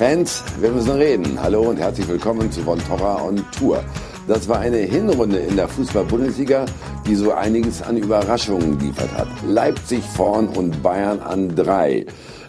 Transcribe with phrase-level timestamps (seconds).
[0.00, 1.38] Fans, wir müssen reden.
[1.42, 3.84] Hallo und herzlich willkommen zu Von Torra on Tour.
[4.26, 6.64] Das war eine Hinrunde in der Fußball-Bundesliga,
[7.06, 9.28] die so einiges an Überraschungen geliefert hat.
[9.46, 12.06] Leipzig vorn und Bayern an drei.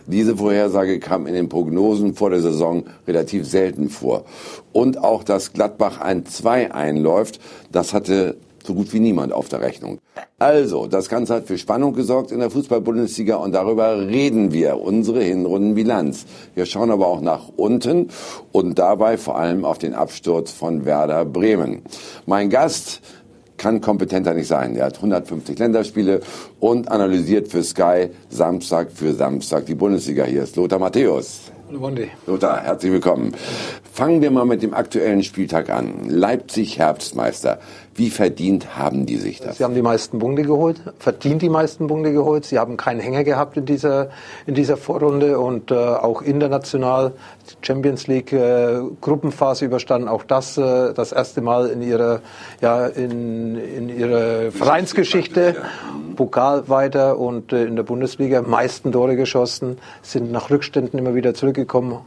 [0.07, 4.23] Diese Vorhersage kam in den Prognosen vor der Saison relativ selten vor.
[4.71, 9.61] Und auch, dass Gladbach ein 2 einläuft, das hatte so gut wie niemand auf der
[9.61, 9.99] Rechnung.
[10.39, 15.21] Also, das Ganze hat für Spannung gesorgt in der Fußball-Bundesliga und darüber reden wir, unsere
[15.21, 16.25] Hinrundenbilanz.
[16.55, 18.09] Wir schauen aber auch nach unten
[18.51, 21.83] und dabei vor allem auf den Absturz von Werder Bremen.
[22.25, 23.01] Mein Gast
[23.61, 24.75] kann kompetenter nicht sein.
[24.75, 26.21] Er hat 150 Länderspiele
[26.59, 30.23] und analysiert für Sky Samstag für Samstag die Bundesliga.
[30.23, 31.51] Hier ist Lothar Matthäus.
[32.25, 33.33] Lothar, herzlich willkommen.
[33.93, 36.09] Fangen wir mal mit dem aktuellen Spieltag an.
[36.09, 37.59] Leipzig Herbstmeister.
[37.93, 39.57] Wie verdient haben die sich das?
[39.57, 42.45] Sie haben die meisten Punkte geholt, verdient die meisten Punkte geholt.
[42.45, 44.09] Sie haben keinen Hänger gehabt in dieser,
[44.45, 47.11] in dieser Vorrunde und äh, auch international
[47.61, 50.07] Champions League äh, Gruppenphase überstanden.
[50.07, 52.21] Auch das äh, das erste Mal in ihrer,
[52.61, 55.57] ja, in, in ihrer Vereinsgeschichte.
[56.15, 61.33] Pokal weiter und äh, in der Bundesliga meisten Tore geschossen, sind nach Rückständen immer wieder
[61.33, 61.99] zurückgekommen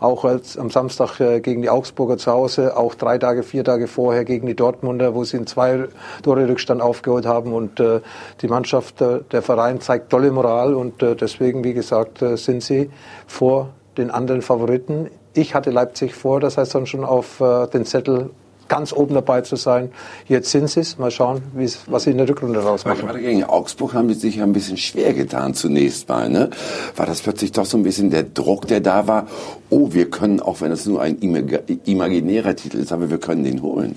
[0.00, 3.86] auch als am Samstag äh, gegen die Augsburger zu Hause, auch drei Tage, vier Tage
[3.86, 5.88] vorher gegen die Dortmunder, wo sie einen zwei
[6.22, 8.00] Tore Rückstand aufgeholt haben und äh,
[8.40, 12.90] die Mannschaft, äh, der Verein zeigt tolle Moral und deswegen, wie gesagt, sind sie
[13.26, 15.10] vor den anderen Favoriten.
[15.34, 17.42] Ich hatte Leipzig vor, das heißt dann schon auf
[17.72, 18.30] den Zettel
[18.70, 19.90] ganz oben dabei zu sein.
[20.26, 20.96] Jetzt sind sie es.
[20.96, 21.42] Mal schauen,
[21.86, 23.00] was sie in der Rückrunde rausmachen.
[23.04, 26.30] Gerade gegen Augsburg haben sie sich ja ein bisschen schwer getan zunächst mal.
[26.30, 26.48] Ne?
[26.96, 29.26] War das plötzlich doch so ein bisschen der Druck, der da war?
[29.68, 33.60] Oh, wir können, auch wenn es nur ein imaginärer Titel ist, aber wir können den
[33.60, 33.96] holen.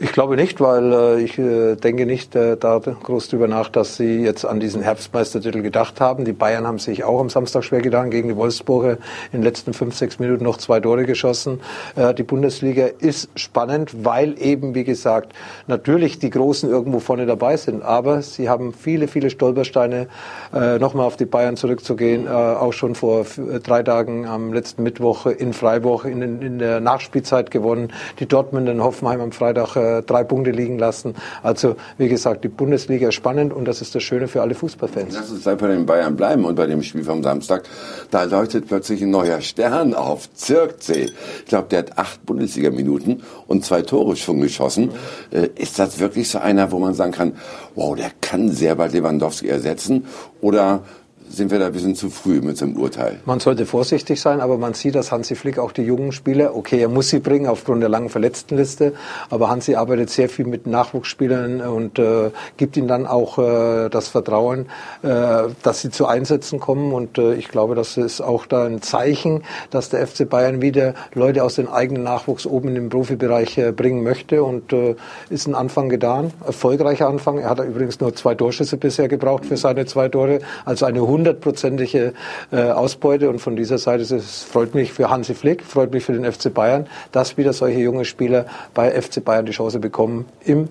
[0.00, 3.96] Ich glaube nicht, weil äh, ich äh, denke nicht äh, da groß drüber nach, dass
[3.96, 6.24] sie jetzt an diesen Herbstmeistertitel gedacht haben.
[6.24, 8.92] Die Bayern haben sich auch am Samstag schwer getan gegen die Wolfsburger
[9.32, 11.58] in den letzten fünf, sechs Minuten noch zwei Tore geschossen.
[11.96, 15.32] Äh, die Bundesliga ist spannend, weil eben, wie gesagt,
[15.66, 20.06] natürlich die Großen irgendwo vorne dabei sind, aber sie haben viele, viele Stolpersteine,
[20.54, 24.84] äh, nochmal auf die Bayern zurückzugehen, äh, auch schon vor äh, drei Tagen am letzten
[24.84, 27.92] Mittwoch in Freiburg in, in der Nachspielzeit gewonnen.
[28.20, 31.14] Die Dortmund in Hoffenheim am Freitag äh, äh, drei Punkte liegen lassen.
[31.42, 35.14] Also wie gesagt, die Bundesliga ist spannend und das ist das Schöne für alle Fußballfans.
[35.14, 37.64] Lass uns bei den Bayern bleiben und bei dem Spiel vom Samstag.
[38.10, 40.32] Da leuchtet plötzlich ein neuer Stern auf.
[40.34, 41.10] Zirkzee.
[41.40, 44.90] Ich glaube, der hat acht Bundesliga-Minuten und zwei Tore schon geschossen.
[45.32, 45.48] Mhm.
[45.56, 47.32] Ist das wirklich so einer, wo man sagen kann,
[47.74, 50.06] wow, der kann sehr bald Lewandowski ersetzen?
[50.40, 50.82] Oder
[51.30, 53.20] sind wir da ein bisschen zu früh mit so Urteil.
[53.24, 56.80] Man sollte vorsichtig sein, aber man sieht, dass Hansi Flick auch die jungen Spieler, okay,
[56.80, 58.92] er muss sie bringen aufgrund der langen Verletztenliste,
[59.30, 64.08] aber Hansi arbeitet sehr viel mit Nachwuchsspielern und äh, gibt ihnen dann auch äh, das
[64.08, 64.66] Vertrauen,
[65.02, 68.82] äh, dass sie zu Einsätzen kommen und äh, ich glaube, das ist auch da ein
[68.82, 73.58] Zeichen, dass der FC Bayern wieder Leute aus dem eigenen Nachwuchs oben in den Profibereich
[73.58, 74.96] äh, bringen möchte und äh,
[75.30, 77.38] ist ein Anfang getan, erfolgreicher Anfang.
[77.38, 82.14] Er hat übrigens nur zwei Torschüsse bisher gebraucht für seine zwei Tore, also eine hundertprozentige
[82.50, 83.28] äh, Ausbeute.
[83.28, 86.52] Und von dieser Seite es freut mich für Hansi Flick, freut mich für den FC
[86.52, 90.68] Bayern, dass wieder solche junge Spieler bei FC Bayern die Chance bekommen, im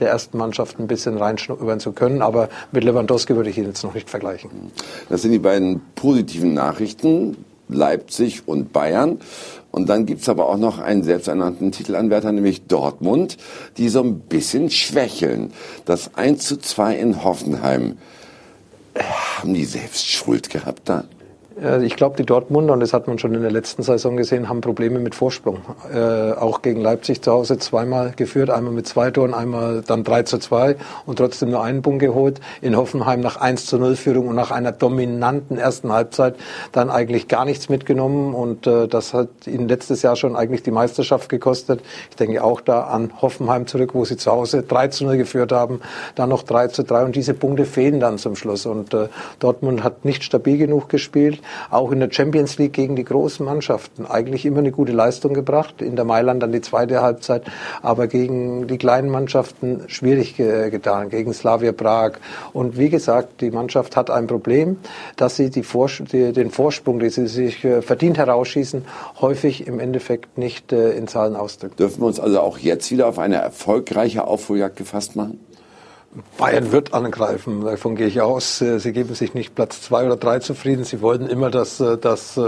[0.00, 2.20] der ersten Mannschaft ein bisschen reinschnuppern zu können.
[2.20, 4.50] Aber mit Lewandowski würde ich ihn jetzt noch nicht vergleichen.
[5.08, 7.36] Das sind die beiden positiven Nachrichten.
[7.68, 9.20] Leipzig und Bayern.
[9.70, 13.38] Und dann gibt's aber auch noch einen selbsternannten Titelanwärter, nämlich Dortmund,
[13.76, 15.52] die so ein bisschen schwächeln.
[15.84, 17.96] Das 1 zu 2 in Hoffenheim
[18.98, 21.04] haben die selbst Schuld gehabt da?
[21.56, 24.60] Ich glaube, die Dortmunder, und das hat man schon in der letzten Saison gesehen, haben
[24.60, 25.58] Probleme mit Vorsprung.
[25.92, 30.24] Äh, auch gegen Leipzig zu Hause zweimal geführt, einmal mit zwei Toren, einmal dann 3
[30.24, 30.74] zu 2
[31.06, 32.40] und trotzdem nur einen Punkt geholt.
[32.60, 36.34] In Hoffenheim nach 1 zu 0 Führung und nach einer dominanten ersten Halbzeit
[36.72, 40.72] dann eigentlich gar nichts mitgenommen und äh, das hat ihnen letztes Jahr schon eigentlich die
[40.72, 41.82] Meisterschaft gekostet.
[42.10, 45.52] Ich denke auch da an Hoffenheim zurück, wo sie zu Hause 3 zu 0 geführt
[45.52, 45.80] haben,
[46.16, 49.06] dann noch 3 zu 3 und diese Punkte fehlen dann zum Schluss und äh,
[49.38, 54.06] Dortmund hat nicht stabil genug gespielt auch in der Champions League gegen die großen Mannschaften
[54.06, 55.80] eigentlich immer eine gute Leistung gebracht.
[55.80, 57.44] In der Mailand dann die zweite Halbzeit,
[57.82, 62.12] aber gegen die kleinen Mannschaften schwierig getan, gegen Slavia Prag.
[62.52, 64.78] Und wie gesagt, die Mannschaft hat ein Problem,
[65.16, 68.84] dass sie die Vors die, den Vorsprung, den sie sich äh, verdient herausschießen,
[69.20, 71.76] häufig im Endeffekt nicht äh, in Zahlen ausdrücken.
[71.76, 75.40] Dürfen wir uns also auch jetzt wieder auf eine erfolgreiche Aufholjagd gefasst machen?
[76.38, 78.58] Bayern wird angreifen, davon gehe ich aus.
[78.58, 80.84] Sie geben sich nicht Platz zwei oder drei zufrieden.
[80.84, 82.38] Sie wollten immer das, das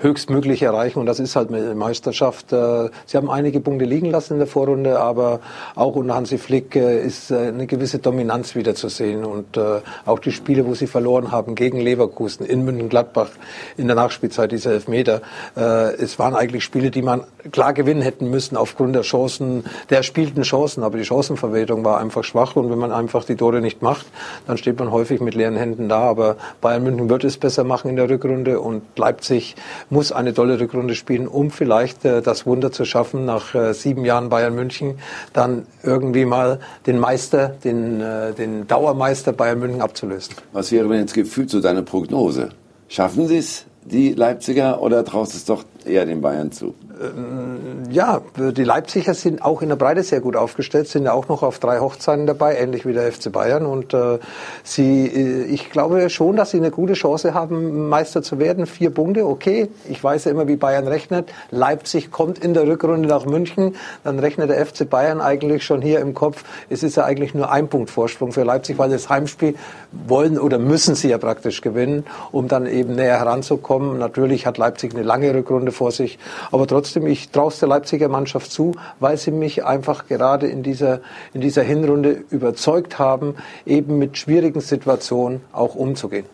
[0.00, 2.52] höchstmöglich erreichen und das ist halt eine Meisterschaft.
[2.52, 5.40] Äh, sie haben einige Punkte liegen lassen in der Vorrunde, aber
[5.74, 9.58] auch unter Hansi Flick äh, ist äh, eine gewisse Dominanz wieder zu sehen und
[10.06, 13.28] auch die Spiele, wo sie verloren haben gegen Leverkusen, in München-Gladbach
[13.76, 15.22] in der Nachspielzeit dieser Elfmeter,
[15.54, 20.42] es waren eigentlich Spiele, die man klar gewinnen hätten müssen aufgrund der Chancen, der erspielten
[20.42, 24.06] Chancen, aber die Chancenverwertung war einfach schwach und wenn man einfach die Tore nicht macht,
[24.46, 27.90] dann steht man häufig mit leeren Händen da, aber Bayern München wird es besser machen
[27.90, 29.56] in der Rückrunde und Leipzig
[29.88, 34.04] muss eine tolle Rückrunde spielen, um vielleicht äh, das Wunder zu schaffen, nach äh, sieben
[34.04, 34.98] Jahren Bayern München
[35.32, 40.34] dann irgendwie mal den Meister, den, äh, den Dauermeister Bayern München abzulösen.
[40.52, 42.50] Was wäre denn jetzt gefühlt so deine Prognose?
[42.88, 46.74] Schaffen sie es, die Leipziger, oder traust es doch eher den Bayern zu?
[47.00, 51.28] Ähm, ja, die Leipziger sind auch in der Breite sehr gut aufgestellt, sind ja auch
[51.28, 53.66] noch auf drei Hochzeiten dabei, ähnlich wie der FC Bayern.
[53.66, 54.18] Und äh,
[54.62, 58.66] sie, äh, ich glaube schon, dass sie eine gute Chance haben, Meister zu werden.
[58.66, 59.68] Vier Punkte, okay.
[59.88, 61.32] Ich weiß ja immer, wie Bayern rechnet.
[61.50, 66.00] Leipzig kommt in der Rückrunde nach München, dann rechnet der FC Bayern eigentlich schon hier
[66.00, 66.44] im Kopf.
[66.68, 69.54] Es ist ja eigentlich nur ein Punkt Vorsprung für Leipzig, weil das Heimspiel
[69.92, 73.98] wollen oder müssen sie ja praktisch gewinnen, um dann eben näher heranzukommen.
[73.98, 76.18] Natürlich hat Leipzig eine lange Rückrunde vor sich,
[76.52, 80.62] aber trotzdem trotzdem, ich traue der Leipziger Mannschaft zu, weil sie mich einfach gerade in
[80.62, 81.00] dieser,
[81.32, 86.24] in dieser Hinrunde überzeugt haben, eben mit schwierigen Situationen auch umzugehen.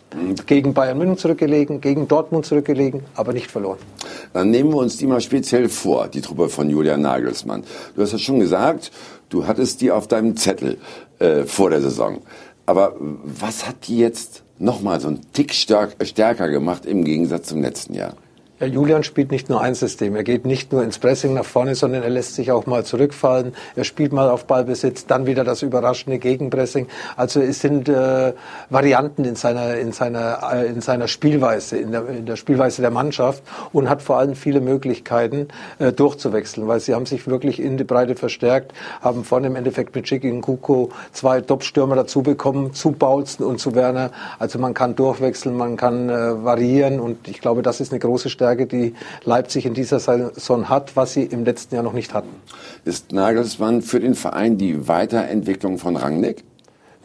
[0.47, 3.79] Gegen Bayern München zurückgelegen, gegen Dortmund zurückgelegen, aber nicht verloren.
[4.33, 7.65] Dann nehmen wir uns die mal speziell vor, die Truppe von Julian Nagelsmann.
[7.95, 8.91] Du hast ja schon gesagt,
[9.29, 10.79] du hattest die auf deinem Zettel
[11.19, 12.23] äh, vor der Saison.
[12.65, 17.95] Aber was hat die jetzt nochmal so einen Tick stärker gemacht im Gegensatz zum letzten
[17.95, 18.15] Jahr?
[18.59, 20.17] Ja, Julian spielt nicht nur ein System.
[20.17, 23.53] Er geht nicht nur ins Pressing nach vorne, sondern er lässt sich auch mal zurückfallen.
[23.75, 26.87] Er spielt mal auf Ballbesitz, dann wieder das überraschende Gegenpressing.
[27.19, 28.33] Also es sind äh,
[28.71, 32.91] Varianten in seiner in seiner äh, in seiner Spielweise, in der, in der Spielweise der
[32.91, 33.43] Mannschaft
[33.75, 35.49] und hat vor allem viele Möglichkeiten
[35.79, 38.73] äh, durchzuwechseln, weil sie haben sich wirklich in die Breite verstärkt,
[39.03, 43.75] haben vorne im Endeffekt mit Chiki Kuko zwei Top-Stürmer dazu bekommen, zu Baulzen und zu
[43.75, 44.13] Werner.
[44.39, 48.31] Also man kann durchwechseln, man kann äh, variieren und ich glaube, das ist eine große
[48.31, 48.95] Stärke Stärke, die
[49.25, 52.29] Leipzig in dieser Saison hat, was sie im letzten Jahr noch nicht hatten.
[52.85, 56.45] Ist Nagelsmann für den Verein die Weiterentwicklung von Rangnick?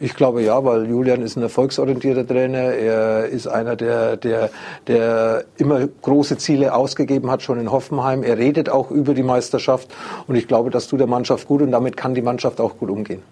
[0.04, 2.58] Ich glaube ja, weil Julian ist ein erfolgsorientierter Trainer.
[2.58, 4.50] Er ist einer, der, der,
[4.88, 8.24] der immer große Ziele ausgegeben hat, schon in Hoffenheim.
[8.24, 9.86] Er redet auch über die Meisterschaft
[10.26, 12.90] und ich glaube, das tut der Mannschaft gut und damit kann die Mannschaft auch gut
[12.90, 13.22] umgehen.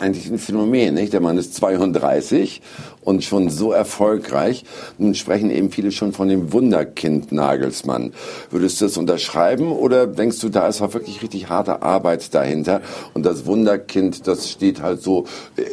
[0.00, 1.12] Eigentlich ein Phänomen, nicht?
[1.12, 2.60] Der Mann ist 32
[3.02, 4.64] und schon so erfolgreich.
[4.98, 8.12] Nun sprechen eben viele schon von dem Wunderkind Nagelsmann.
[8.50, 12.80] Würdest du das unterschreiben oder denkst du, da ist auch wirklich richtig harte Arbeit dahinter
[13.14, 15.24] und das Wunderkind, das steht halt so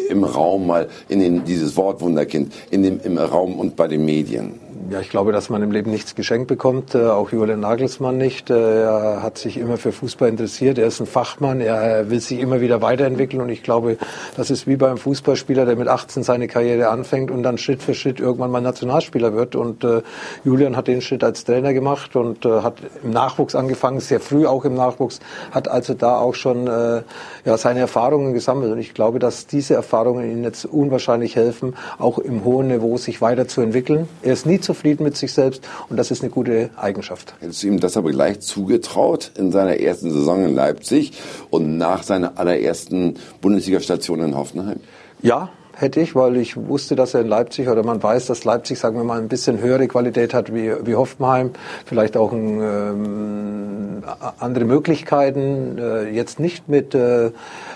[0.10, 4.06] im Raum mal in den, dieses Wort Wunderkind in dem, im Raum und bei den
[4.06, 4.64] Medien?
[4.89, 8.50] Ja, ich glaube, dass man im Leben nichts geschenkt bekommt, äh, auch Julian Nagelsmann nicht.
[8.50, 12.39] Äh, er hat sich immer für Fußball interessiert, er ist ein Fachmann, er will sich
[12.39, 13.42] immer wieder weiterentwickeln.
[13.42, 13.98] Und ich glaube,
[14.36, 17.94] das ist wie beim Fußballspieler, der mit 18 seine Karriere anfängt und dann Schritt für
[17.94, 19.56] Schritt irgendwann mal Nationalspieler wird.
[19.56, 20.01] Und äh,
[20.44, 24.45] Julian hat den Schritt als Trainer gemacht und äh, hat im Nachwuchs angefangen, sehr früh
[24.45, 27.01] auch im Nachwuchs, hat also da auch schon äh,
[27.45, 28.74] ja, seine Erfahrungen gesammelt.
[28.74, 33.22] Und ich glaube, dass diese Erfahrungen ihm jetzt unwahrscheinlich helfen, auch im hohen Niveau sich
[33.22, 34.10] weiterzuentwickeln.
[34.22, 37.35] Er ist nie zufrieden mit sich selbst und das ist eine gute Eigenschaft.
[37.39, 41.13] Hättest du ihm das aber gleich zugetraut in seiner ersten Saison in Leipzig
[41.50, 44.79] und nach seiner allerersten Bundesliga-Station in Hoffenheim?
[45.22, 48.79] Ja, hätte ich, weil ich wusste, dass er in Leipzig oder man weiß, dass Leipzig,
[48.79, 51.51] sagen wir mal, ein bisschen höhere Qualität hat wie, wie Hoffenheim,
[51.86, 54.03] vielleicht auch ein, ähm,
[54.39, 57.32] andere Möglichkeiten, äh, jetzt nicht mit äh,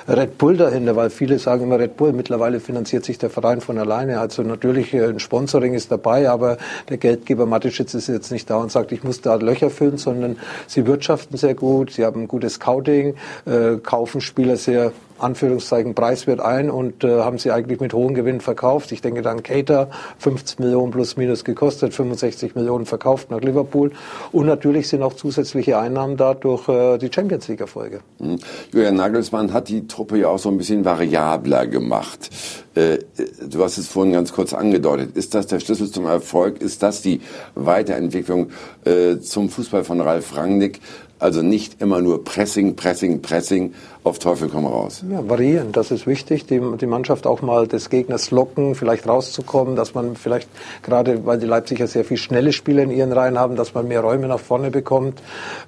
[0.07, 3.77] Red Bull dahinter, weil viele sagen immer Red Bull, mittlerweile finanziert sich der Verein von
[3.77, 6.57] alleine, also natürlich äh, ein Sponsoring ist dabei, aber
[6.89, 10.37] der Geldgeber Mateschitz ist jetzt nicht da und sagt, ich muss da Löcher füllen, sondern
[10.67, 13.15] sie wirtschaften sehr gut, sie haben ein gutes Scouting,
[13.45, 18.41] äh, kaufen Spieler sehr Anführungszeichen preiswert ein und äh, haben sie eigentlich mit hohen Gewinnen
[18.41, 18.91] verkauft.
[18.91, 23.91] Ich denke dann Cater, 50 Millionen plus minus gekostet, 65 Millionen verkauft nach Liverpool.
[24.31, 28.01] Und natürlich sind auch zusätzliche Einnahmen da durch äh, die Champions League-Erfolge.
[28.19, 28.37] Mhm.
[28.71, 32.29] Julian Nagelsmann hat die Truppe ja auch so ein bisschen variabler gemacht.
[32.75, 32.99] Äh,
[33.47, 35.17] du hast es vorhin ganz kurz angedeutet.
[35.17, 36.61] Ist das der Schlüssel zum Erfolg?
[36.61, 37.21] Ist das die
[37.55, 38.51] Weiterentwicklung
[38.85, 40.79] äh, zum Fußball von Ralf Rangnick?
[41.19, 43.73] Also nicht immer nur Pressing, Pressing, Pressing,
[44.03, 45.03] auf Teufel komm raus.
[45.09, 46.45] Ja, variieren, das ist wichtig.
[46.45, 50.49] Die, die Mannschaft auch mal des Gegners locken, vielleicht rauszukommen, dass man vielleicht
[50.83, 53.99] gerade, weil die Leipziger sehr viel schnelle Spieler in ihren Reihen haben, dass man mehr
[53.99, 55.21] Räume nach vorne bekommt,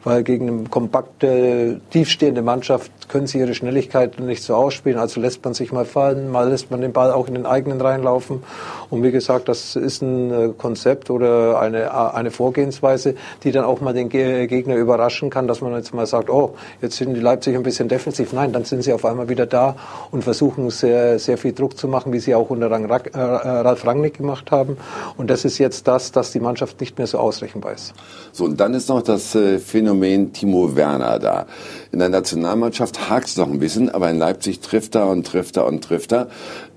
[0.06, 4.98] weil gegen eine kompakte, tiefstehende Mannschaft können sie ihre Schnelligkeit nicht so ausspielen.
[4.98, 7.82] Also lässt man sich mal fallen, mal lässt man den Ball auch in den eigenen
[7.82, 8.44] Reihen laufen.
[8.90, 13.82] Und wie gesagt, das ist ein äh, Konzept oder eine, eine Vorgehensweise, die dann auch
[13.82, 17.60] mal den Gegner überraschen kann, dass man jetzt mal sagt, oh, jetzt sind die Leipziger
[17.60, 18.34] ein bisschen defensiv defensiv.
[18.34, 19.76] Nein, dann sind sie auf einmal wieder da
[20.12, 24.18] und versuchen sehr, sehr viel Druck zu machen, wie sie auch unter äh, Ralf Rangnick
[24.18, 24.78] gemacht haben.
[25.18, 27.94] Und das ist jetzt das, dass die Mannschaft nicht mehr so ausrechenbar ist.
[28.32, 31.46] So, und dann ist noch das äh, Phänomen Timo Werner da.
[31.92, 35.58] In der Nationalmannschaft hakt es noch ein bisschen, aber in Leipzig trifft er und trifft
[35.58, 36.28] er und trifft er.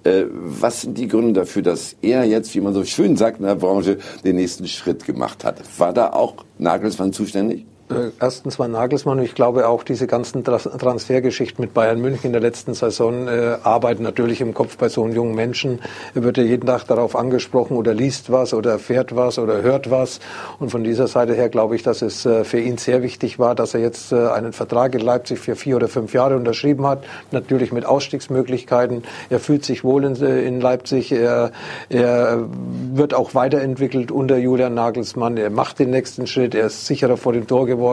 [0.05, 3.47] Äh, was sind die Gründe dafür, dass er jetzt, wie man so schön sagt in
[3.47, 5.61] der Branche, den nächsten Schritt gemacht hat?
[5.79, 7.67] War da auch Nagelsmann zuständig?
[7.95, 12.33] Äh, erstens war Nagelsmann und ich glaube auch diese ganzen Transfergeschichten mit Bayern München in
[12.33, 15.81] der letzten Saison äh, arbeiten natürlich im Kopf bei so einem jungen Menschen.
[16.15, 19.91] Er wird ja jeden Tag darauf angesprochen oder liest was oder erfährt was oder hört
[19.91, 20.21] was.
[20.59, 23.55] Und von dieser Seite her glaube ich, dass es äh, für ihn sehr wichtig war,
[23.55, 27.05] dass er jetzt äh, einen Vertrag in Leipzig für vier oder fünf Jahre unterschrieben hat.
[27.31, 29.03] Natürlich mit Ausstiegsmöglichkeiten.
[29.31, 31.13] Er fühlt sich wohl in, äh, in Leipzig.
[31.13, 31.53] Er,
[31.89, 32.45] er
[32.93, 35.37] wird auch weiterentwickelt unter Julian Nagelsmann.
[35.37, 36.55] Er macht den nächsten Schritt.
[36.55, 37.84] Er ist sicherer vor dem Tor geworden,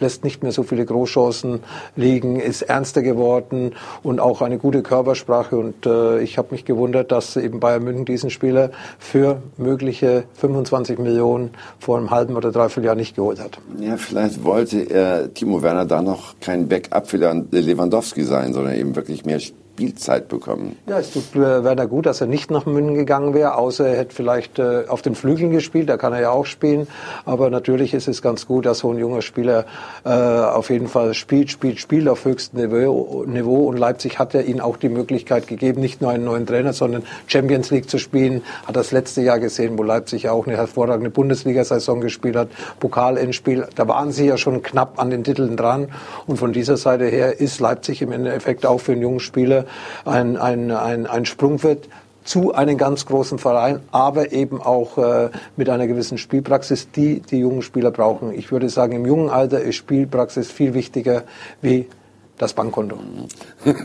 [0.00, 1.60] lässt nicht mehr so viele Großchancen
[1.96, 5.56] liegen, ist ernster geworden und auch eine gute Körpersprache.
[5.56, 10.98] Und äh, ich habe mich gewundert, dass eben Bayern München diesen Spieler für mögliche 25
[10.98, 13.58] Millionen vor einem halben oder dreiviertel Jahr nicht geholt hat.
[13.78, 18.96] Ja, vielleicht wollte er Timo Werner da noch kein Backup für Lewandowski sein, sondern eben
[18.96, 19.40] wirklich mehr
[19.80, 20.76] Spielzeit bekommen.
[20.86, 24.14] Ja, es tut Werner gut, dass er nicht nach München gegangen wäre, außer er hätte
[24.14, 26.86] vielleicht äh, auf den Flügeln gespielt, da kann er ja auch spielen.
[27.24, 29.64] Aber natürlich ist es ganz gut, dass so ein junger Spieler
[30.04, 33.68] äh, auf jeden Fall spielt, spielt, spielt auf höchstem Niveau, Niveau.
[33.68, 37.02] Und Leipzig hat ja ihnen auch die Möglichkeit gegeben, nicht nur einen neuen Trainer, sondern
[37.26, 38.42] Champions League zu spielen.
[38.66, 42.48] Hat das letzte Jahr gesehen, wo Leipzig ja auch eine hervorragende Bundesliga-Saison gespielt hat,
[42.80, 43.66] Pokal-Endspiel.
[43.76, 45.88] Da waren sie ja schon knapp an den Titeln dran.
[46.26, 49.64] Und von dieser Seite her ist Leipzig im Endeffekt auch für einen jungen Spieler
[50.04, 51.88] ein, ein, ein, ein Sprung wird
[52.24, 57.38] zu einem ganz großen Verein, aber eben auch äh, mit einer gewissen Spielpraxis, die die
[57.38, 58.32] jungen Spieler brauchen.
[58.32, 61.24] Ich würde sagen, im jungen Alter ist Spielpraxis viel wichtiger
[61.62, 61.86] wie
[62.40, 62.96] das Bankkonto.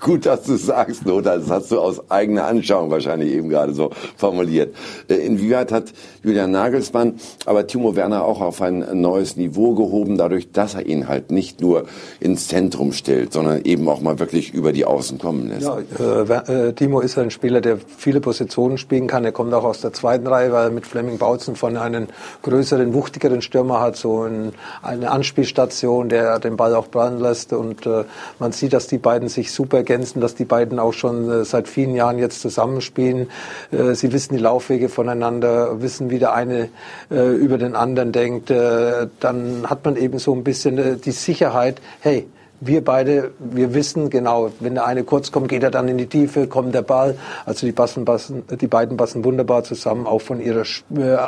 [0.00, 1.38] Gut, dass du sagst, Lothar.
[1.38, 4.74] Das hast du aus eigener Anschauung wahrscheinlich eben gerade so formuliert.
[5.08, 10.52] Äh, inwieweit hat Julian Nagelsmann aber Timo Werner auch auf ein neues Niveau gehoben, dadurch,
[10.52, 11.84] dass er ihn halt nicht nur
[12.18, 15.66] ins Zentrum stellt, sondern eben auch mal wirklich über die Außen kommen lässt?
[15.66, 19.24] Ja, äh, äh, Timo ist ein Spieler, der viele Positionen spielen kann.
[19.26, 22.06] Er kommt auch aus der zweiten Reihe, weil er mit Fleming Bautzen von einem
[22.42, 27.84] größeren, wuchtigeren Stürmer hat, so ein, eine Anspielstation, der den Ball auch prallen lässt und
[27.86, 27.97] äh,
[28.38, 31.68] man sieht, dass die beiden sich super ergänzen, dass die beiden auch schon äh, seit
[31.68, 33.28] vielen Jahren jetzt zusammenspielen.
[33.70, 36.68] Äh, sie wissen die Laufwege voneinander, wissen, wie der eine
[37.10, 38.50] über den anderen denkt.
[38.50, 42.26] Dann hat man eben so ein bisschen die Sicherheit, hey,
[42.60, 46.06] wir beide, wir wissen genau, wenn der eine kurz kommt, geht er dann in die
[46.06, 47.16] Tiefe, kommt der Ball.
[47.46, 50.64] Also die, passen, passen, die beiden passen wunderbar zusammen, auch von ihrer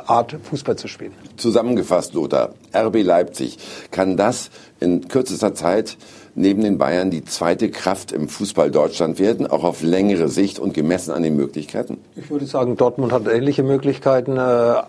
[0.08, 1.12] Art, Fußball zu spielen.
[1.36, 3.58] Zusammengefasst, Lothar, RB Leipzig,
[3.90, 4.50] kann das
[4.80, 5.96] in kürzester Zeit
[6.34, 10.74] neben den Bayern die zweite Kraft im Fußball Deutschland werden, auch auf längere Sicht und
[10.74, 11.98] gemessen an den Möglichkeiten?
[12.16, 14.82] Ich würde sagen, Dortmund hat ähnliche Möglichkeiten, äh,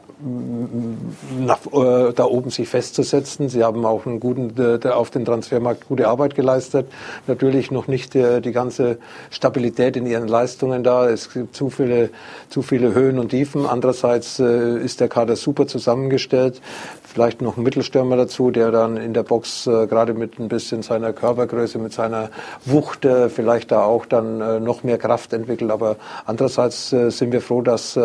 [1.40, 3.50] nach, äh, da oben sich festzusetzen.
[3.50, 6.88] Sie haben auch einen guten, äh, auf den Transfermarkt gute Arbeit geleistet.
[7.28, 8.98] Natürlich noch nicht die ganze
[9.30, 11.10] Stabilität in ihren Leistungen da.
[11.10, 12.10] Es gibt zu viele,
[12.50, 13.66] zu viele Höhen und Tiefen.
[13.66, 16.62] Andererseits ist der Kader super zusammengestellt.
[17.14, 21.14] Vielleicht noch ein Mittelstürmer dazu, der dann in der Box gerade mit ein bisschen seiner
[21.14, 22.30] Körper Körpergröße, mit seiner
[22.66, 25.72] Wucht äh, vielleicht da auch dann äh, noch mehr Kraft entwickelt.
[25.72, 27.98] Aber andererseits äh, sind wir froh, dass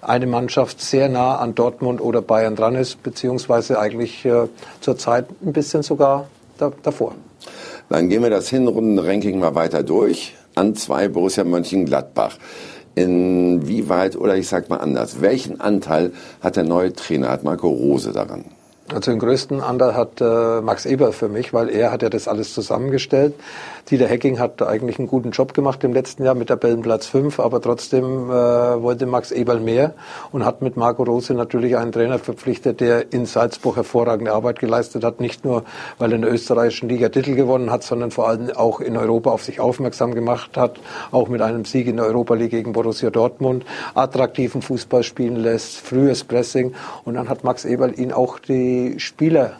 [0.00, 4.26] eine Mannschaft sehr nah an Dortmund oder Bayern dran ist, beziehungsweise eigentlich
[4.80, 6.28] zurzeit ein bisschen sogar
[6.58, 7.14] da, davor.
[7.88, 10.34] Dann gehen wir das Hinrundenranking mal weiter durch.
[10.54, 12.38] An zwei Borussia Mönchengladbach.
[12.94, 18.12] Inwieweit, oder ich sage mal anders, welchen Anteil hat der neue Trainer, hat Marco Rose
[18.12, 18.44] daran?
[18.92, 22.26] Also den größten Anteil hat äh, Max Eber für mich, weil er hat ja das
[22.26, 23.34] alles zusammengestellt.
[23.88, 27.60] Dieter Hecking hat eigentlich einen guten Job gemacht im letzten Jahr mit Tabellenplatz 5, aber
[27.60, 28.32] trotzdem äh,
[28.82, 29.94] wollte Max Eberl mehr
[30.32, 35.04] und hat mit Marco Rose natürlich einen Trainer verpflichtet, der in Salzburg hervorragende Arbeit geleistet
[35.04, 35.20] hat.
[35.20, 35.64] Nicht nur,
[35.98, 39.30] weil er in der österreichischen Liga Titel gewonnen hat, sondern vor allem auch in Europa
[39.30, 40.78] auf sich aufmerksam gemacht hat,
[41.10, 45.76] auch mit einem Sieg in der Europa League gegen Borussia Dortmund, attraktiven Fußball spielen lässt,
[45.78, 49.52] frühes Pressing und dann hat Max Eberl ihn auch die Spieler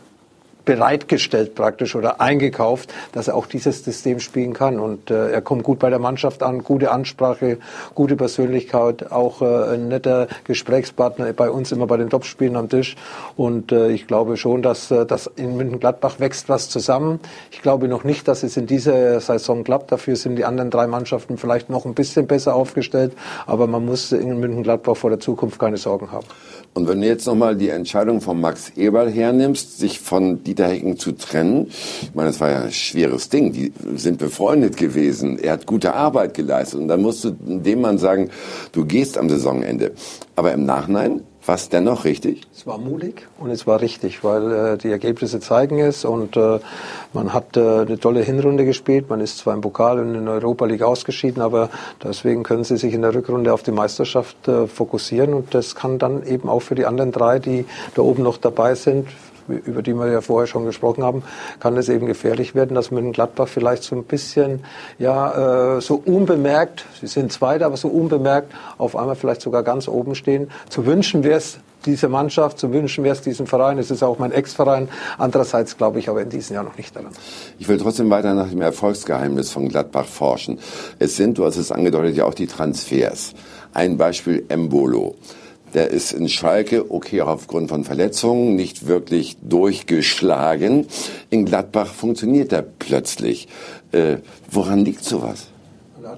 [0.70, 4.78] bereitgestellt praktisch oder eingekauft, dass er auch dieses System spielen kann.
[4.78, 7.58] Und äh, er kommt gut bei der Mannschaft an, gute Ansprache,
[7.96, 12.94] gute Persönlichkeit, auch äh, ein netter Gesprächspartner bei uns immer bei den Topspielen am Tisch.
[13.36, 17.18] Und äh, ich glaube schon, dass, äh, dass in München-Gladbach wächst was zusammen.
[17.50, 19.90] Ich glaube noch nicht, dass es in dieser Saison klappt.
[19.90, 23.12] Dafür sind die anderen drei Mannschaften vielleicht noch ein bisschen besser aufgestellt.
[23.48, 26.26] Aber man muss in München-Gladbach vor der Zukunft keine Sorgen haben.
[26.72, 30.98] Und wenn du jetzt nochmal die Entscheidung von Max Eberl hernimmst, sich von Dieter Hecking
[30.98, 31.66] zu trennen,
[32.02, 35.94] ich meine, das war ja ein schweres Ding, die sind befreundet gewesen, er hat gute
[35.94, 38.30] Arbeit geleistet und dann musst du dem Mann sagen,
[38.72, 39.92] du gehst am Saisonende.
[40.36, 42.42] Aber im Nachhinein war es dennoch richtig?
[42.54, 46.60] Es war mutig und es war richtig, weil äh, die Ergebnisse zeigen es und äh,
[47.12, 49.08] man hat äh, eine tolle Hinrunde gespielt.
[49.08, 51.70] Man ist zwar im Pokal und in der Europa League ausgeschieden, aber
[52.04, 55.98] deswegen können sie sich in der Rückrunde auf die Meisterschaft äh, fokussieren und das kann
[55.98, 57.64] dann eben auch für die anderen drei, die
[57.94, 59.08] da oben noch dabei sind,
[59.50, 61.23] über die wir ja vorher schon gesprochen haben,
[61.59, 64.64] kann es eben gefährlich werden, dass Mönchengladbach vielleicht so ein bisschen,
[64.99, 69.88] ja, äh, so unbemerkt, sie sind Zweiter, aber so unbemerkt auf einmal vielleicht sogar ganz
[69.88, 70.50] oben stehen.
[70.69, 73.78] Zu wünschen wäre es diese Mannschaft, zu wünschen wäre es diesem Verein.
[73.78, 74.88] Es ist auch mein Ex-Verein.
[75.19, 77.12] Andererseits glaube ich aber in diesem Jahr noch nicht daran.
[77.59, 80.59] Ich will trotzdem weiter nach dem Erfolgsgeheimnis von Gladbach forschen.
[80.99, 83.35] Es sind, du hast es angedeutet, ja auch die Transfers.
[83.73, 85.14] Ein Beispiel Embolo.
[85.74, 90.86] Der ist in Schalke, okay, auch aufgrund von Verletzungen, nicht wirklich durchgeschlagen.
[91.30, 93.48] In Gladbach funktioniert er plötzlich.
[93.92, 94.16] Äh,
[94.50, 95.50] woran liegt sowas?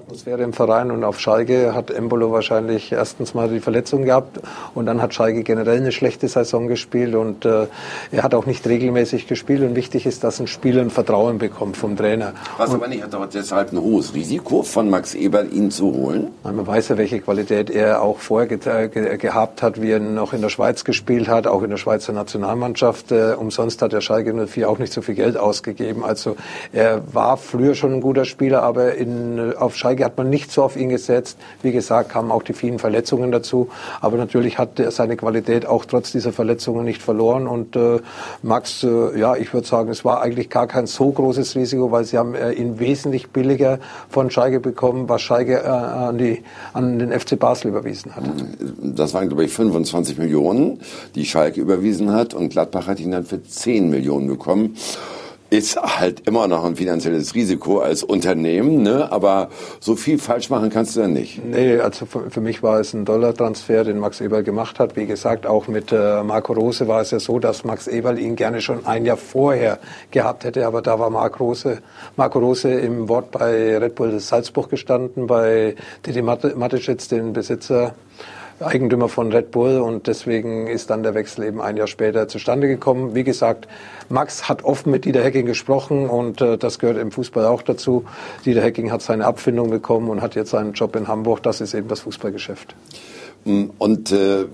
[0.05, 4.37] Atmosphäre im Verein und auf Schalke hat Embolo wahrscheinlich erstens mal die Verletzung gehabt
[4.75, 7.67] und dann hat Schalke generell eine schlechte Saison gespielt und äh,
[8.11, 11.77] er hat auch nicht regelmäßig gespielt und wichtig ist, dass ein Spieler ein Vertrauen bekommt
[11.77, 12.33] vom Trainer.
[12.57, 15.93] Was und, aber nicht, hat doch deshalb ein hohes Risiko von Max Eberl, ihn zu
[15.93, 16.31] holen?
[16.43, 20.33] Man weiß ja, welche Qualität er auch vorher ge ge gehabt hat, wie er noch
[20.33, 23.13] in der Schweiz gespielt hat, auch in der Schweizer Nationalmannschaft.
[23.13, 26.03] Äh, umsonst hat der Schalke 04 auch nicht so viel Geld ausgegeben.
[26.03, 26.35] Also
[26.73, 30.63] er war früher schon ein guter Spieler, aber in, auf Schalke hat man nicht so
[30.63, 31.37] auf ihn gesetzt.
[31.61, 33.69] Wie gesagt, kamen auch die vielen Verletzungen dazu.
[34.01, 37.47] Aber natürlich hat er seine Qualität auch trotz dieser Verletzungen nicht verloren.
[37.47, 37.99] Und äh,
[38.41, 42.05] Max, äh, ja, ich würde sagen, es war eigentlich gar kein so großes Risiko, weil
[42.05, 46.99] sie haben äh, ihn wesentlich billiger von Schalke bekommen, was Schalke äh, an, die, an
[46.99, 48.23] den FC Basel überwiesen hat.
[48.81, 50.79] Das waren, glaube ich, 25 Millionen,
[51.15, 52.33] die Schalke überwiesen hat.
[52.33, 54.75] Und Gladbach hat ihn dann für 10 Millionen bekommen
[55.53, 59.11] ist halt immer noch ein finanzielles Risiko als Unternehmen, ne?
[59.11, 59.49] aber
[59.79, 61.45] so viel falsch machen kannst du ja nicht.
[61.45, 64.95] Nee, also für, für mich war es ein Dollartransfer, den Max Eberl gemacht hat.
[64.95, 68.35] Wie gesagt, auch mit äh, Marco Rose war es ja so, dass Max Eberl ihn
[68.35, 69.77] gerne schon ein Jahr vorher
[70.09, 71.83] gehabt hätte, aber da war Marco Rose,
[72.15, 77.93] Marco Rose im Wort bei Red Bull Salzburg gestanden, bei Didi Mateschitz, den Besitzer
[78.59, 82.67] Eigentümer von Red Bull und deswegen ist dann der Wechsel eben ein Jahr später zustande
[82.67, 83.15] gekommen.
[83.15, 83.67] Wie gesagt,
[84.09, 88.05] Max hat offen mit Dieter Hecking gesprochen und äh, das gehört im Fußball auch dazu.
[88.45, 91.41] Dieter Hecking hat seine Abfindung bekommen und hat jetzt seinen Job in Hamburg.
[91.43, 92.75] Das ist eben das Fußballgeschäft.
[93.45, 94.45] Mm, und äh,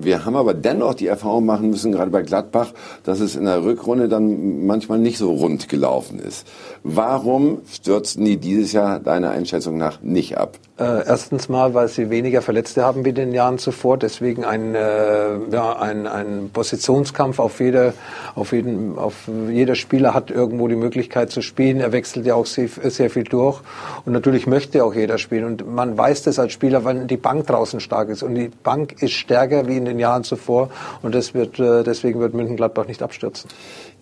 [0.00, 2.72] wir haben aber dennoch die Erfahrung machen müssen, gerade bei Gladbach,
[3.04, 6.46] dass es in der Rückrunde dann manchmal nicht so rund gelaufen ist.
[6.82, 10.58] Warum stürzen die dieses Jahr deiner Einschätzung nach nicht ab?
[10.76, 13.96] Äh, erstens mal, weil sie weniger Verletzte haben wie in den Jahren zuvor.
[13.96, 17.94] Deswegen ein, äh, ja, ein, ein Positionskampf auf jeder,
[18.34, 21.78] auf jeden, auf jeder Spieler hat irgendwo die Möglichkeit zu spielen.
[21.78, 23.60] Er wechselt ja auch sehr, sehr viel durch.
[24.04, 25.44] Und natürlich möchte auch jeder spielen.
[25.44, 28.24] Und man weiß das als Spieler, weil die Bank draußen stark ist.
[28.24, 30.70] Und die Bank ist stärker wie in den Jahren zuvor.
[31.02, 33.48] Und das wird, äh, deswegen wird München-Gladbach nicht abstürzen.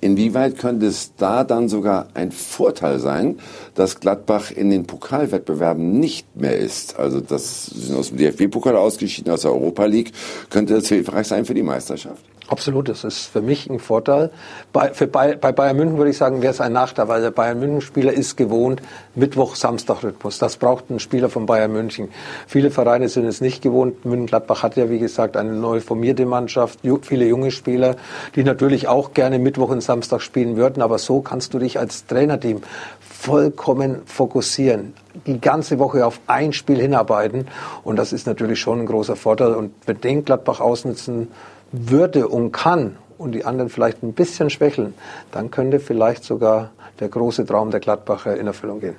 [0.03, 3.39] Inwieweit könnte es da dann sogar ein Vorteil sein,
[3.77, 6.99] dass Gladbach in den Pokalwettbewerben nicht mehr ist?
[6.99, 10.11] Also das sind aus dem DFB-Pokal ausgeschieden, aus der Europa League.
[10.51, 12.32] Könnte das hilfreich sein für die Meisterschaft?
[12.53, 14.31] Absolut, das ist für mich ein Vorteil.
[14.75, 17.31] Bei, für bei, bei Bayern München würde ich sagen, wäre es ein Nachteil, weil der
[17.31, 18.83] Bayern München-Spieler ist gewohnt,
[19.15, 20.39] Mittwoch-Samstag-Rhythmus.
[20.39, 22.11] Das braucht ein Spieler von Bayern München.
[22.47, 24.05] Viele Vereine sind es nicht gewohnt.
[24.05, 27.97] München-Gladbach hat ja, wie gesagt, eine neu formierte Mannschaft, viele junge Spieler,
[28.37, 30.83] die natürlich auch gerne Mittwoch und Samstag spielen würden.
[30.83, 32.61] Aber so kannst du dich als Trainerteam
[33.01, 34.93] vollkommen fokussieren
[35.27, 37.47] die ganze Woche auf ein Spiel hinarbeiten.
[37.85, 39.55] Und das ist natürlich schon ein großer Vorteil.
[39.55, 41.29] Und wenn den Gladbach ausnutzen
[41.73, 44.95] würde und kann und die anderen vielleicht ein bisschen schwächeln,
[45.31, 48.97] dann könnte vielleicht sogar der große Traum der Gladbacher in Erfüllung gehen.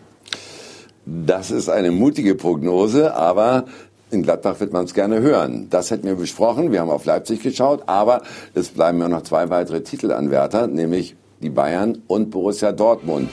[1.06, 3.66] Das ist eine mutige Prognose, aber
[4.10, 5.68] in Gladbach wird man es gerne hören.
[5.70, 6.72] Das hätten wir besprochen.
[6.72, 8.22] Wir haben auf Leipzig geschaut, aber
[8.54, 13.30] es bleiben ja noch zwei weitere Titelanwärter, nämlich die Bayern und Borussia Dortmund.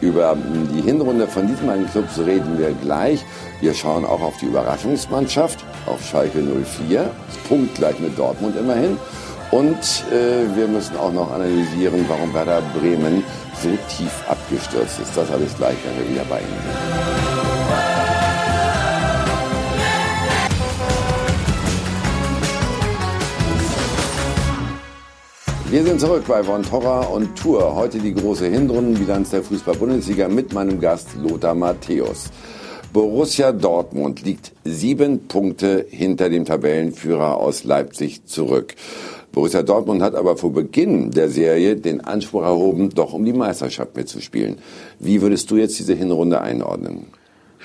[0.00, 0.36] Über
[0.74, 3.24] die Hinrunde von diesen beiden Clubs reden wir gleich.
[3.60, 7.10] Wir schauen auch auf die Überraschungsmannschaft, auf Schalke 04,
[7.48, 8.96] punktgleich mit Dortmund immerhin.
[9.50, 13.24] Und äh, wir müssen auch noch analysieren, warum Werder Bremen
[13.62, 15.16] so tief abgestürzt ist.
[15.16, 17.27] Das alles gleich, wenn wir wieder bei Ihnen sind.
[25.70, 27.74] Wir sind zurück bei Von Torra und Tour.
[27.74, 32.30] Heute die große Hinrundenbilanz der Fußball-Bundesliga mit meinem Gast Lothar Matthäus.
[32.94, 38.76] Borussia Dortmund liegt sieben Punkte hinter dem Tabellenführer aus Leipzig zurück.
[39.30, 43.94] Borussia Dortmund hat aber vor Beginn der Serie den Anspruch erhoben, doch um die Meisterschaft
[43.94, 44.56] mitzuspielen.
[44.98, 47.08] Wie würdest du jetzt diese Hinrunde einordnen?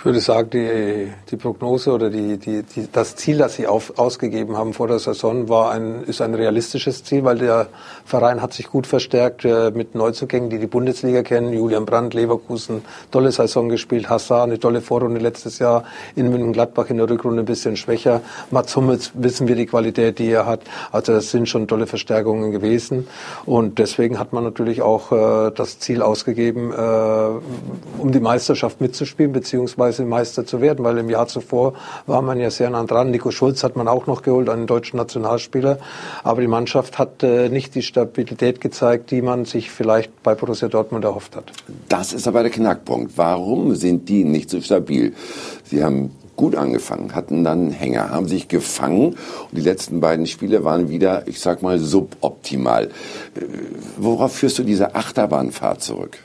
[0.04, 3.98] Ich würde sagen, die, die Prognose oder die, die, die, das Ziel, das Sie auf,
[3.98, 7.68] ausgegeben haben vor der Saison, war ein, ist ein realistisches Ziel, weil der
[8.04, 11.54] Verein hat sich gut verstärkt äh, mit Neuzugängen, die die Bundesliga kennen.
[11.54, 14.10] Julian Brandt, Leverkusen, tolle Saison gespielt.
[14.10, 15.86] Hassan, eine tolle Vorrunde letztes Jahr.
[16.18, 18.20] In München-Gladbach in der Rückrunde ein bisschen schwächer.
[18.52, 20.64] Mats Hummels wissen wir die Qualität, die er hat.
[20.92, 23.08] Also das sind schon tolle Verstärkungen gewesen.
[23.46, 29.32] Und deswegen hat man natürlich auch äh, das Ziel ausgegeben, äh, um die Meisterschaft mitzuspielen,
[29.32, 31.74] beziehungsweise Meister zu werden, weil im Jahr zuvor
[32.06, 33.12] war man ja sehr nah dran.
[33.12, 35.78] Nico Schulz hat man auch noch geholt, einen deutschen Nationalspieler.
[36.24, 40.68] Aber die Mannschaft hat äh, nicht die Stabilität gezeigt, die man sich vielleicht bei Borussia
[40.68, 41.52] Dortmund erhofft hat.
[41.90, 43.18] Das ist aber der Knackpunkt.
[43.18, 45.14] Warum sind die nicht so stabil?
[45.64, 49.18] Sie haben gut angefangen, hatten dann Hänger, haben sich gefangen und
[49.52, 52.86] die letzten beiden Spiele waren wieder, ich sag mal, suboptimal.
[52.86, 52.90] Äh,
[53.98, 56.20] worauf führst du diese Achterbahnfahrt zurück?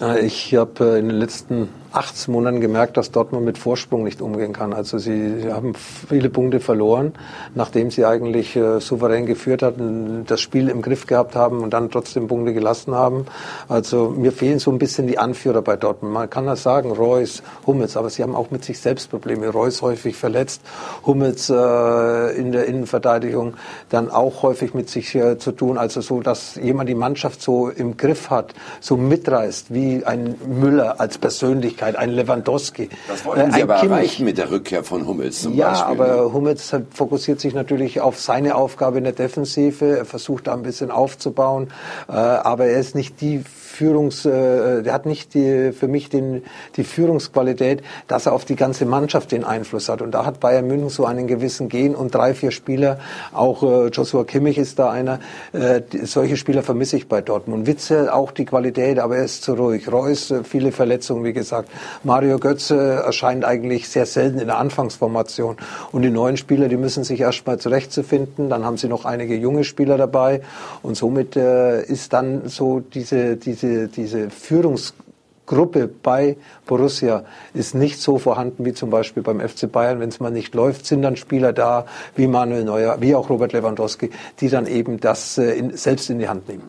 [0.00, 4.52] Äh, ich habe in den letzten 18 Monaten gemerkt, dass Dortmund mit Vorsprung nicht umgehen
[4.52, 4.74] kann.
[4.74, 7.14] Also sie, sie haben viele Punkte verloren,
[7.54, 11.90] nachdem sie eigentlich äh, souverän geführt hatten, das Spiel im Griff gehabt haben und dann
[11.90, 13.24] trotzdem Punkte gelassen haben.
[13.68, 16.12] Also mir fehlen so ein bisschen die Anführer bei Dortmund.
[16.12, 19.48] Man kann das sagen, Reus, Hummels, aber sie haben auch mit sich selbst Probleme.
[19.48, 20.60] Reus häufig verletzt,
[21.06, 23.54] Hummels äh, in der Innenverteidigung
[23.88, 25.78] dann auch häufig mit sich äh, zu tun.
[25.78, 31.00] Also so, dass jemand die Mannschaft so im Griff hat, so mitreißt, wie ein Müller
[31.00, 32.88] als Persönlichkeit ein Lewandowski.
[33.08, 33.92] Das wollten Sie äh, aber Kimmich.
[33.92, 35.96] erreichen mit der Rückkehr von Hummels zum ja, Beispiel.
[35.96, 36.32] Ja, aber ne?
[36.32, 39.98] Hummels fokussiert sich natürlich auf seine Aufgabe in der Defensive.
[39.98, 41.68] Er versucht da ein bisschen aufzubauen,
[42.08, 46.42] äh, aber er ist nicht die Führungs, äh, der hat nicht die, für mich den,
[46.76, 50.02] die Führungsqualität, dass er auf die ganze Mannschaft den Einfluss hat.
[50.02, 52.98] Und da hat Bayern München so einen gewissen Gehen und drei, vier Spieler,
[53.32, 55.20] auch äh, Joshua Kimmich ist da einer,
[55.52, 57.66] äh, solche Spieler vermisse ich bei Dortmund.
[57.66, 59.90] Witze auch die Qualität, aber er ist zu ruhig.
[59.90, 61.68] Reus, äh, viele Verletzungen, wie gesagt.
[62.04, 65.56] Mario Götze erscheint eigentlich sehr selten in der Anfangsformation.
[65.92, 68.48] Und die neuen Spieler, die müssen sich erstmal zurechtzufinden.
[68.48, 70.40] Dann haben sie noch einige junge Spieler dabei.
[70.82, 78.00] Und somit äh, ist dann so diese, diese diese, diese Führungsgruppe bei Borussia ist nicht
[78.00, 80.00] so vorhanden wie zum Beispiel beim FC Bayern.
[80.00, 83.52] Wenn es mal nicht läuft, sind dann Spieler da, wie Manuel Neuer, wie auch Robert
[83.52, 86.62] Lewandowski, die dann eben das äh, in, selbst in die Hand nehmen.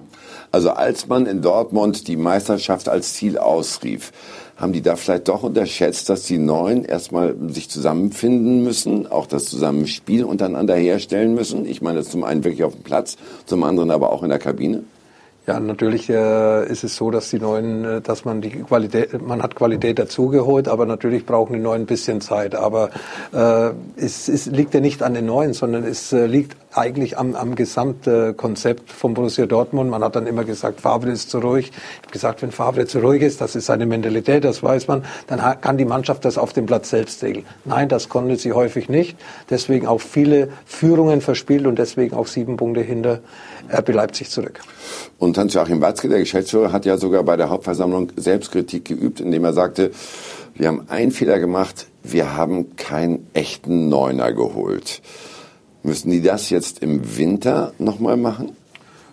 [0.51, 4.11] Also als man in Dortmund die Meisterschaft als Ziel ausrief,
[4.59, 9.45] haben die da vielleicht doch unterschätzt, dass die Neuen erstmal sich zusammenfinden müssen, auch das
[9.45, 11.65] Zusammenspiel untereinander herstellen müssen.
[11.65, 14.83] Ich meine, zum einen wirklich auf dem Platz, zum anderen aber auch in der Kabine.
[15.47, 19.41] Ja, natürlich äh, ist es so, dass die neuen, äh, dass man die Qualität, man
[19.41, 22.53] hat Qualität dazugeholt, aber natürlich brauchen die neuen ein bisschen Zeit.
[22.53, 22.91] Aber
[23.33, 27.35] äh, es, es liegt ja nicht an den neuen, sondern es äh, liegt eigentlich am,
[27.35, 29.89] am Gesamtkonzept von Borussia Dortmund.
[29.89, 31.71] Man hat dann immer gesagt, Favre ist zu ruhig.
[31.71, 35.03] Ich habe gesagt, wenn Favre zu ruhig ist, das ist seine Mentalität, das weiß man,
[35.27, 37.45] dann kann die Mannschaft das auf dem Platz selbst regeln.
[37.65, 39.17] Nein, das konnte sie häufig nicht.
[39.49, 43.19] Deswegen auch viele Führungen verspielt und deswegen auch sieben Punkte hinter
[43.71, 44.61] RB Leipzig zurück.
[45.17, 49.53] Und Hans-Joachim Watzke, der Geschäftsführer, hat ja sogar bei der Hauptversammlung Selbstkritik geübt, indem er
[49.53, 49.91] sagte,
[50.55, 55.01] wir haben einen Fehler gemacht, wir haben keinen echten Neuner geholt.
[55.83, 58.55] Müssen die das jetzt im Winter nochmal machen?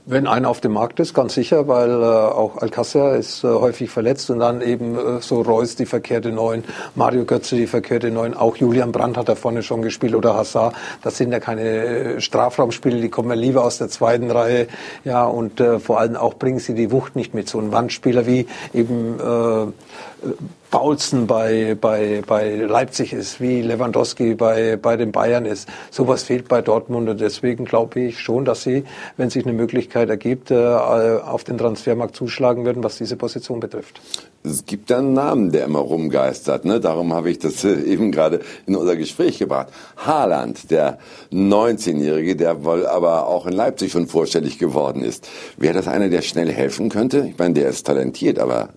[0.09, 3.91] Wenn einer auf dem Markt ist, ganz sicher, weil äh, auch Alcácer ist äh, häufig
[3.91, 6.63] verletzt und dann eben äh, so Reus die verkehrte Neun,
[6.95, 10.77] Mario Götze die verkehrte Neun, auch Julian Brandt hat da vorne schon gespielt oder Hazard.
[11.03, 14.69] Das sind ja keine äh, Strafraumspiele, die kommen ja lieber aus der zweiten Reihe.
[15.03, 17.49] Ja, und äh, vor allem auch bringen sie die Wucht nicht mit.
[17.49, 19.73] So ein Wandspieler wie eben äh,
[20.71, 25.69] Paulsen bei, bei, bei Leipzig ist, wie Lewandowski bei, bei den Bayern ist.
[25.91, 28.85] Sowas fehlt bei Dortmund und deswegen glaube ich schon, dass sie,
[29.17, 34.01] wenn sich eine Möglichkeit ergibt, äh, auf den Transfermarkt zuschlagen würden, was diese Position betrifft.
[34.43, 36.65] Es gibt einen Namen, der immer rumgeistert.
[36.65, 36.81] Ne?
[36.81, 39.69] Darum habe ich das äh, eben gerade in unser Gespräch gebracht.
[39.97, 40.99] Haaland, der
[41.33, 45.29] 19-Jährige, der wohl aber auch in Leipzig schon vorstellig geworden ist.
[45.57, 47.27] Wäre das einer, der schnell helfen könnte?
[47.31, 48.71] Ich meine, der ist talentiert, aber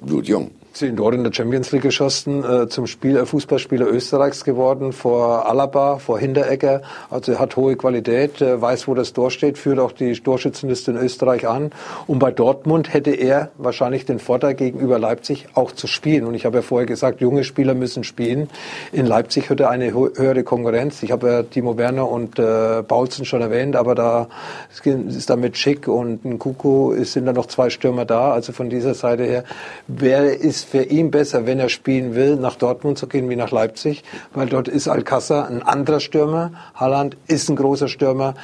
[0.00, 4.92] blutjung zehn Tore in der Champions League geschossen, äh, zum Spiel, äh, Fußballspieler Österreichs geworden,
[4.92, 6.82] vor Alaba, vor Hinteregger.
[7.10, 10.92] Also er hat hohe Qualität, äh, weiß, wo das Tor steht, führt auch die Torschützenliste
[10.92, 11.72] in Österreich an.
[12.06, 16.24] Und bei Dortmund hätte er wahrscheinlich den Vorteil gegenüber Leipzig auch zu spielen.
[16.24, 18.48] Und ich habe ja vorher gesagt, junge Spieler müssen spielen.
[18.92, 21.02] In Leipzig hat er eine höhere Konkurrenz.
[21.02, 24.28] Ich habe ja Timo Werner und äh, Paulsen schon erwähnt, aber da
[24.72, 28.32] ist da mit Schick und ein Kuku sind da noch zwei Stürmer da.
[28.32, 29.44] Also von dieser Seite her,
[29.86, 33.50] wer ist für ihn besser, wenn er spielen will, nach Dortmund zu gehen wie nach
[33.50, 36.52] Leipzig, weil dort ist Alcázar ein anderer Stürmer.
[36.74, 38.34] Haaland ist ein großer Stürmer,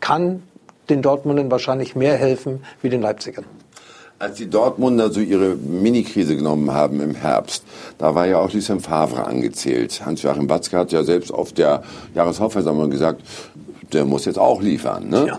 [0.00, 0.42] kann
[0.88, 3.44] den Dortmundern wahrscheinlich mehr helfen wie den Leipzigern.
[4.18, 7.64] Als die Dortmunder so ihre Mini-Krise genommen haben im Herbst,
[7.98, 10.02] da war ja auch Lucien Favre angezählt.
[10.04, 11.82] Hans-Joachim Batzke hat ja selbst auf der
[12.14, 13.22] Jahreshauptversammlung gesagt,
[13.92, 15.08] der muss jetzt auch liefern.
[15.08, 15.26] Ne?
[15.26, 15.38] Ja.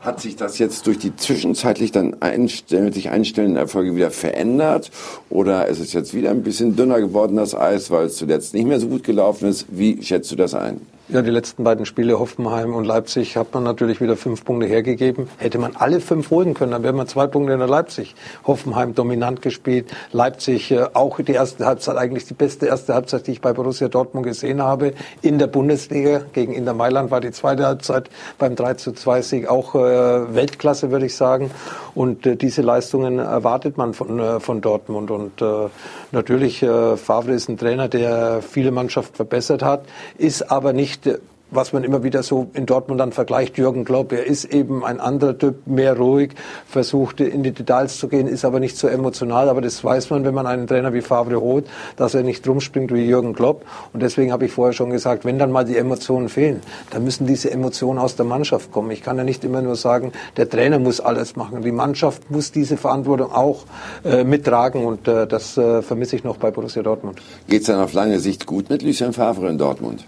[0.00, 4.90] Hat sich das jetzt durch die zwischenzeitlich dann einstellen, sich einstellenden Erfolge wieder verändert?
[5.28, 8.66] Oder ist es jetzt wieder ein bisschen dünner geworden, das Eis, weil es zuletzt nicht
[8.66, 9.66] mehr so gut gelaufen ist?
[9.70, 10.80] Wie schätzt du das ein?
[11.12, 15.28] Ja, die letzten beiden Spiele Hoffenheim und Leipzig hat man natürlich wieder fünf Punkte hergegeben.
[15.38, 18.14] Hätte man alle fünf holen können, dann wären wir zwei Punkte in der Leipzig.
[18.46, 23.32] Hoffenheim dominant gespielt, Leipzig äh, auch die erste Halbzeit, eigentlich die beste erste Halbzeit, die
[23.32, 24.92] ich bei Borussia Dortmund gesehen habe.
[25.20, 29.48] In der Bundesliga gegen Inter Mailand war die zweite Halbzeit beim 3 zu 2 Sieg
[29.48, 31.50] auch äh, Weltklasse, würde ich sagen.
[31.96, 35.10] Und äh, diese Leistungen erwartet man von, äh, von Dortmund.
[35.10, 35.70] Und äh,
[36.12, 41.18] natürlich, äh, Favre ist ein Trainer, der viele Mannschaften verbessert hat, ist aber nicht äh,
[41.50, 45.00] was man immer wieder so in Dortmund dann vergleicht, Jürgen Klopp, er ist eben ein
[45.00, 46.30] anderer Typ, mehr ruhig,
[46.66, 49.48] versucht in die Details zu gehen, ist aber nicht so emotional.
[49.48, 52.92] Aber das weiß man, wenn man einen Trainer wie Favre holt, dass er nicht rumspringt
[52.92, 53.64] wie Jürgen Klopp.
[53.92, 56.60] Und deswegen habe ich vorher schon gesagt, wenn dann mal die Emotionen fehlen,
[56.90, 58.90] dann müssen diese Emotionen aus der Mannschaft kommen.
[58.90, 61.62] Ich kann ja nicht immer nur sagen, der Trainer muss alles machen.
[61.62, 63.64] Die Mannschaft muss diese Verantwortung auch
[64.04, 67.20] äh, mittragen und äh, das äh, vermisse ich noch bei Borussia Dortmund.
[67.48, 70.04] Geht es dann auf lange Sicht gut mit Lucien Favre in Dortmund?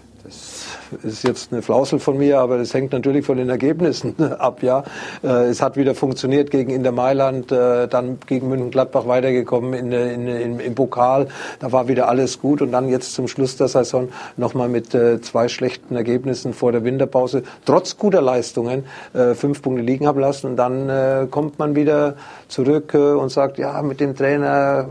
[1.03, 4.63] Ist jetzt eine Flausel von mir, aber es hängt natürlich von den Ergebnissen ab.
[4.63, 4.83] Ja,
[5.23, 10.27] äh, es hat wieder funktioniert gegen Inter Mailand, äh, dann gegen München-Gladbach weitergekommen in, in,
[10.27, 11.27] in, im Pokal.
[11.59, 15.21] Da war wieder alles gut und dann jetzt zum Schluss der Saison nochmal mit äh,
[15.21, 18.85] zwei schlechten Ergebnissen vor der Winterpause, trotz guter Leistungen,
[19.35, 22.15] fünf Punkte liegen haben lassen und dann kommt man wieder
[22.47, 24.87] zurück und sagt, ja, mit dem Trainer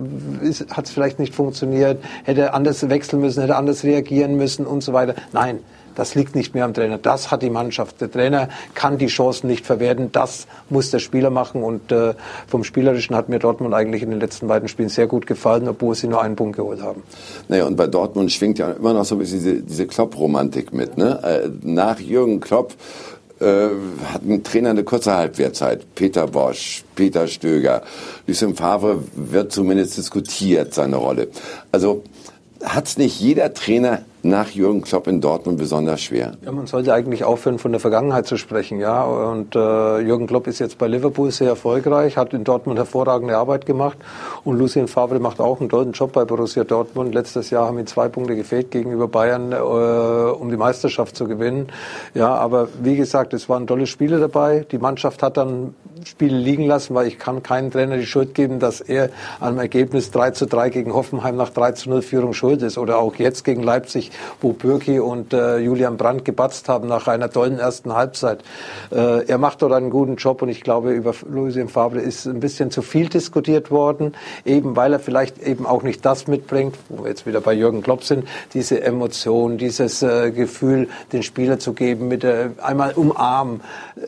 [0.71, 4.93] hat es vielleicht nicht funktioniert, hätte anders wechseln müssen, hätte anders reagieren müssen und so
[4.93, 5.15] weiter.
[5.33, 5.61] Nein,
[5.95, 6.99] das liegt nicht mehr am Trainer.
[6.99, 8.01] Das hat die Mannschaft.
[8.01, 10.11] Der Trainer kann die Chancen nicht verwerten.
[10.13, 11.63] Das muss der Spieler machen.
[11.63, 12.15] Und äh,
[12.47, 15.95] vom Spielerischen hat mir Dortmund eigentlich in den letzten beiden Spielen sehr gut gefallen, obwohl
[15.95, 17.03] sie nur einen Punkt geholt haben.
[17.49, 20.97] Naja, und bei Dortmund schwingt ja immer noch so ein bisschen diese, diese Klopp-Romantik mit.
[20.97, 21.21] Ne?
[21.23, 22.75] Äh, nach Jürgen Klopp
[23.41, 23.69] äh,
[24.13, 25.95] hat ein Trainer eine kurze Halbwertzeit.
[25.95, 27.83] Peter Bosch, Peter Stöger,
[28.27, 31.29] Lucien Favre wird zumindest diskutiert, seine Rolle.
[31.73, 32.05] Also
[32.65, 36.33] hat es nicht jeder Trainer nach Jürgen Klopp in Dortmund besonders schwer?
[36.45, 38.79] Ja, man sollte eigentlich aufhören, von der Vergangenheit zu sprechen.
[38.81, 43.37] Ja, und äh, Jürgen Klopp ist jetzt bei Liverpool sehr erfolgreich, hat in Dortmund hervorragende
[43.37, 43.99] Arbeit gemacht
[44.45, 47.15] und Lucien Favre macht auch einen tollen Job bei Borussia Dortmund.
[47.15, 51.69] Letztes Jahr haben ihm zwei Punkte gefehlt gegenüber Bayern, äh, um die Meisterschaft zu gewinnen.
[52.15, 54.65] Ja, aber wie gesagt, es waren tolle Spiele dabei.
[54.71, 58.59] Die Mannschaft hat dann Spiele liegen lassen, weil ich kann keinen Trainer die Schuld geben,
[58.59, 62.63] dass er am Ergebnis 3 zu 3 gegen Hoffenheim nach 3 zu 0 Führung schuld
[62.63, 62.79] ist.
[62.79, 67.31] Oder auch jetzt gegen Leipzig, wo Bürki und äh, Julian Brandt gebatzt haben nach einer
[67.31, 68.41] tollen ersten Halbzeit.
[68.91, 72.41] Äh, er macht dort einen guten Job und ich glaube, über Lucien Favre ist ein
[72.41, 77.05] bisschen zu viel diskutiert worden, eben weil er vielleicht eben auch nicht das mitbringt, wo
[77.05, 81.73] wir jetzt wieder bei Jürgen Klopp sind, diese Emotion, dieses äh, Gefühl, den Spieler zu
[81.73, 83.61] geben, mit äh, einmal umarmen.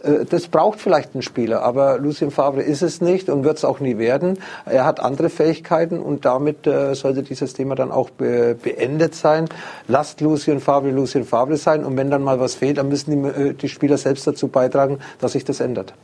[0.03, 3.65] Äh, das braucht vielleicht ein Spieler, aber Lucien Favre ist es nicht und wird es
[3.65, 4.39] auch nie werden.
[4.65, 9.49] Er hat andere Fähigkeiten und damit äh, sollte dieses Thema dann auch be beendet sein.
[9.95, 13.29] Lasst Lucien Favre Lucien Favre sein und wenn dann mal was fehlt, dann müssen die,
[13.29, 15.95] äh, die Spieler selbst dazu beitragen, dass sich das ändert.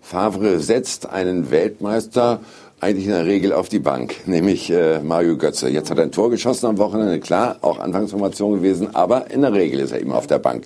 [0.00, 2.40] Favre setzt einen Weltmeister
[2.80, 5.68] eigentlich in der Regel auf die Bank, nämlich äh, Mario Götze.
[5.68, 9.52] Jetzt hat er ein Tor geschossen am Wochenende, klar, auch Anfangsformation gewesen, aber in der
[9.52, 10.64] Regel ist er immer auf der Bank.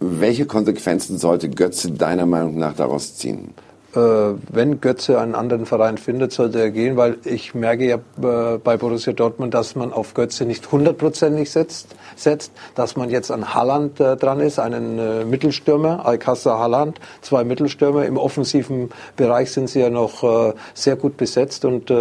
[0.00, 3.54] Welche Konsequenzen sollte Götze deiner Meinung nach daraus ziehen?
[3.94, 8.58] Äh, wenn Götze einen anderen Verein findet, sollte er gehen, weil ich merke ja äh,
[8.58, 13.54] bei Borussia Dortmund, dass man auf Götze nicht hundertprozentig setzt, setzt, dass man jetzt an
[13.54, 18.04] Halland äh, dran ist, einen Mittelstürmer, Alcázar Halland, zwei Mittelstürmer.
[18.04, 21.92] Im offensiven Bereich sind sie ja noch sehr gut besetzt und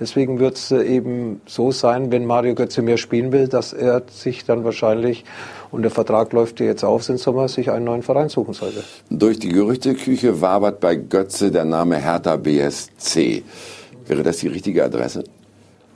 [0.00, 4.44] deswegen wird es eben so sein, wenn Mario Götze mehr spielen will, dass er sich
[4.44, 5.24] dann wahrscheinlich
[5.70, 8.82] und der Vertrag läuft jetzt auf im Sommer, sich einen neuen Verein suchen sollte.
[9.10, 13.42] Durch die Gerüchteküche wabert bei Götze der Name Hertha BSC.
[14.06, 15.24] Wäre das die richtige Adresse?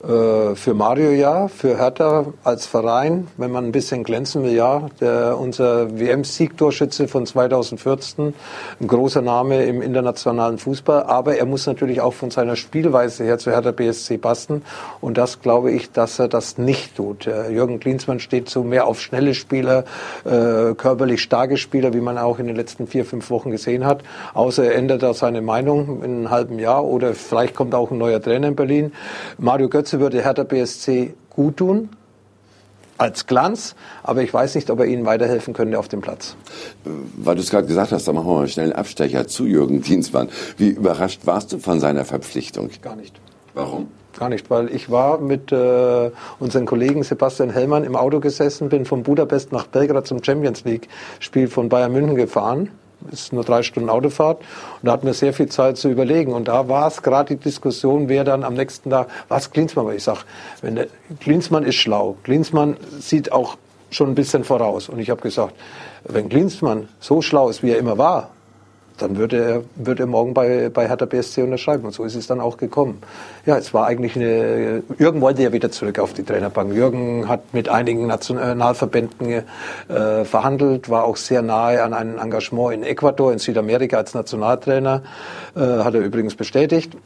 [0.03, 4.89] Äh, für Mario ja, für Hertha als Verein, wenn man ein bisschen glänzen will, ja.
[5.01, 8.35] Der, unser WM-Siegtorschütze von 2014,
[8.81, 13.39] ein großer Name im internationalen Fußball, aber er muss natürlich auch von seiner Spielweise her
[13.39, 14.63] zu Hertha BSC passen
[15.01, 17.27] und das glaube ich, dass er das nicht tut.
[17.27, 19.85] Jürgen Klinsmann steht so mehr auf schnelle Spieler,
[20.25, 24.03] äh, körperlich starke Spieler, wie man auch in den letzten vier, fünf Wochen gesehen hat,
[24.35, 27.99] außer er ändert da seine Meinung in einem halben Jahr oder vielleicht kommt auch ein
[27.99, 28.93] neuer Trainer in Berlin.
[29.39, 31.91] Mario Götze Götze würde Hertha BSC gut tun,
[32.97, 36.35] als Glanz, aber ich weiß nicht, ob er ihnen weiterhelfen könnte auf dem Platz.
[37.17, 39.83] Weil du es gerade gesagt hast, da machen wir mal schnell einen Abstecher zu Jürgen
[39.83, 40.31] Dienstmann.
[40.57, 42.71] Wie überrascht warst du von seiner Verpflichtung?
[42.81, 43.21] Gar nicht.
[43.55, 43.89] Warum?
[44.19, 48.87] Gar nicht, weil ich war mit äh, unseren Kollegen Sebastian Hellmann im Auto gesessen, bin
[48.87, 52.71] von Budapest nach Belgrad zum Champions League Spiel von Bayern München gefahren
[53.11, 54.39] ist nur drei Stunden Autofahrt.
[54.39, 56.33] Und da hatten wir sehr viel Zeit zu überlegen.
[56.33, 59.97] Und da war es gerade die Diskussion, wer dann am nächsten Tag, was Klinsmann, weil
[59.97, 60.21] ich sage,
[60.61, 60.89] wenn der,
[61.21, 62.17] Klinsmann ist schlau.
[62.23, 63.57] Klinsmann sieht auch
[63.91, 64.89] schon ein bisschen voraus.
[64.89, 65.55] Und ich habe gesagt,
[66.05, 68.31] wenn Klinsmann so schlau ist, wie er immer war,
[69.03, 71.85] dann würde er, würde er morgen bei, bei Hertha BSC unterschreiben.
[71.85, 73.03] Und so ist es dann auch gekommen.
[73.45, 76.73] Ja, es war eigentlich eine, Jürgen wollte ja wieder zurück auf die Trainerbank.
[76.73, 79.43] Jürgen hat mit einigen Nationalverbänden
[79.89, 85.03] äh, verhandelt, war auch sehr nahe an einem Engagement in Ecuador, in Südamerika als Nationaltrainer,
[85.57, 86.97] äh, hat er übrigens bestätigt.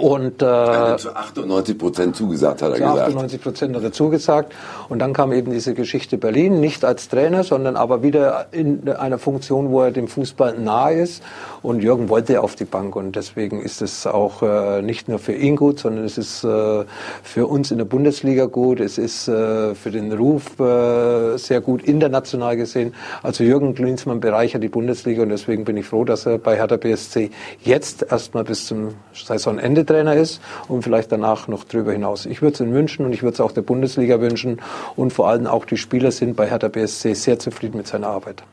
[0.00, 3.00] Und, äh, also zu 98 Prozent zugesagt, hat er zu gesagt.
[3.00, 4.54] 98 Prozent hat er zugesagt.
[4.88, 9.18] Und dann kam eben diese Geschichte Berlin, nicht als Trainer, sondern aber wieder in einer
[9.18, 11.22] Funktion, wo er dem Fußball nahe ist.
[11.62, 12.96] Und Jürgen wollte auf die Bank.
[12.96, 16.84] Und deswegen ist es auch äh, nicht nur für ihn gut, sondern es ist äh,
[17.22, 18.80] für uns in der Bundesliga gut.
[18.80, 22.94] Es ist äh, für den Ruf äh, sehr gut international gesehen.
[23.22, 25.22] Also Jürgen Klinsmann bereichert die Bundesliga.
[25.22, 29.84] Und deswegen bin ich froh, dass er bei Hertha BSC jetzt erstmal bis zum Saisonende
[29.90, 32.24] Trainer ist und vielleicht danach noch drüber hinaus.
[32.24, 34.60] Ich würde es ihm wünschen und ich würde es auch der Bundesliga wünschen
[34.94, 38.44] und vor allem auch die Spieler sind bei Hertha BSC sehr zufrieden mit seiner Arbeit.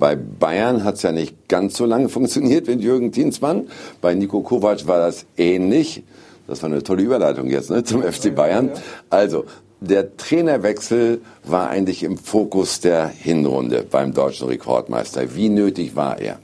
[0.00, 3.68] Bei Bayern hat es ja nicht ganz so lange funktioniert wie Jürgen Dienstmann.
[4.00, 6.02] Bei Nico Kovac war das ähnlich.
[6.48, 8.70] Das war eine tolle Überleitung jetzt ne, zum FC Bayern.
[9.10, 9.44] Also,
[9.80, 15.36] der Trainerwechsel war eigentlich im Fokus der Hinrunde beim deutschen Rekordmeister.
[15.36, 16.40] Wie nötig war er?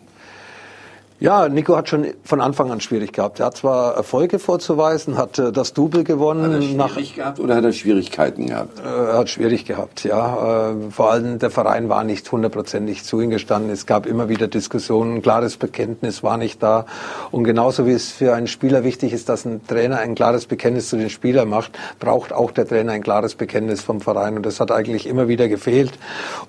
[1.20, 3.38] Ja, Nico hat schon von Anfang an schwierig gehabt.
[3.38, 6.42] Er hat zwar Erfolge vorzuweisen, hat äh, das Double gewonnen.
[6.42, 8.80] Hat er schwierig nach, gehabt oder hat er Schwierigkeiten gehabt?
[8.80, 10.72] Äh, er hat schwierig gehabt, ja.
[10.72, 13.70] Äh, vor allem der Verein war nicht hundertprozentig zu ihm gestanden.
[13.70, 16.84] Es gab immer wieder Diskussionen, ein klares Bekenntnis war nicht da.
[17.30, 20.88] Und genauso wie es für einen Spieler wichtig ist, dass ein Trainer ein klares Bekenntnis
[20.88, 24.36] zu den Spielern macht, braucht auch der Trainer ein klares Bekenntnis vom Verein.
[24.36, 25.92] Und das hat eigentlich immer wieder gefehlt.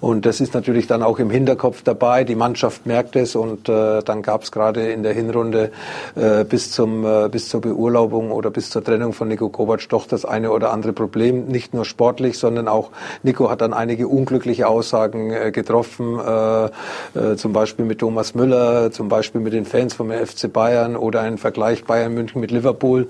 [0.02, 2.24] Und das ist natürlich dann auch im Hinterkopf dabei.
[2.24, 5.70] Die Mannschaft merkt es und äh, dann gab es gerade in der Hinrunde
[6.16, 10.08] äh, bis, zum, äh, bis zur Beurlaubung oder bis zur Trennung von Nico Kovac doch
[10.08, 12.90] das eine oder andere Problem, nicht nur sportlich, sondern auch
[13.22, 18.92] Nico hat dann einige unglückliche Aussagen äh, getroffen, äh, äh, zum Beispiel mit Thomas Müller,
[18.92, 23.10] zum Beispiel mit den Fans vom FC Bayern oder ein Vergleich Bayern München mit Liverpool.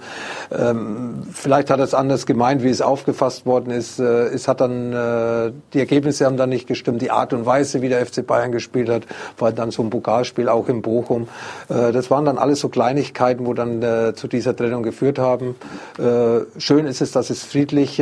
[0.52, 4.00] Ähm, vielleicht hat er es anders gemeint, wie es aufgefasst worden ist.
[4.00, 7.90] Äh, es hat dann, die Ergebnisse haben dann nicht gestimmt, die Art und Weise, wie
[7.90, 9.04] der FC Bayern gespielt hat,
[9.36, 11.28] vor allem dann so ein Pokalspiel auch in Bochum.
[11.70, 15.56] Äh, das waren dann alles so Kleinigkeiten, wo dann äh, zu dieser Trennung geführt haben.
[15.98, 17.96] Äh, schön ist es, dass es friedlich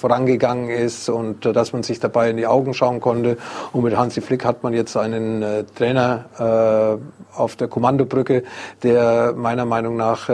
[0.00, 3.36] vorangegangen ist und dass man sich dabei in die Augen schauen konnte.
[3.72, 6.98] Und mit Hansi Flick hat man jetzt einen Trainer
[7.34, 8.42] auf der Kommandobrücke,
[8.82, 10.28] der meiner Meinung nach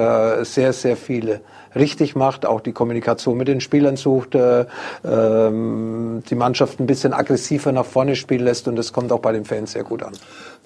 [0.44, 1.40] sehr, sehr viele
[1.76, 4.64] richtig macht, auch die Kommunikation mit den Spielern sucht, äh,
[5.04, 9.32] ähm, die Mannschaft ein bisschen aggressiver nach vorne spielen lässt und das kommt auch bei
[9.32, 10.12] den Fans sehr gut an.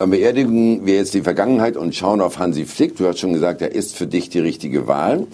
[0.00, 2.96] Dann beerdigen wir jetzt die Vergangenheit und schauen auf Hansi Flick.
[2.96, 5.26] Du hast schon gesagt, er ist für dich die richtige Wahl.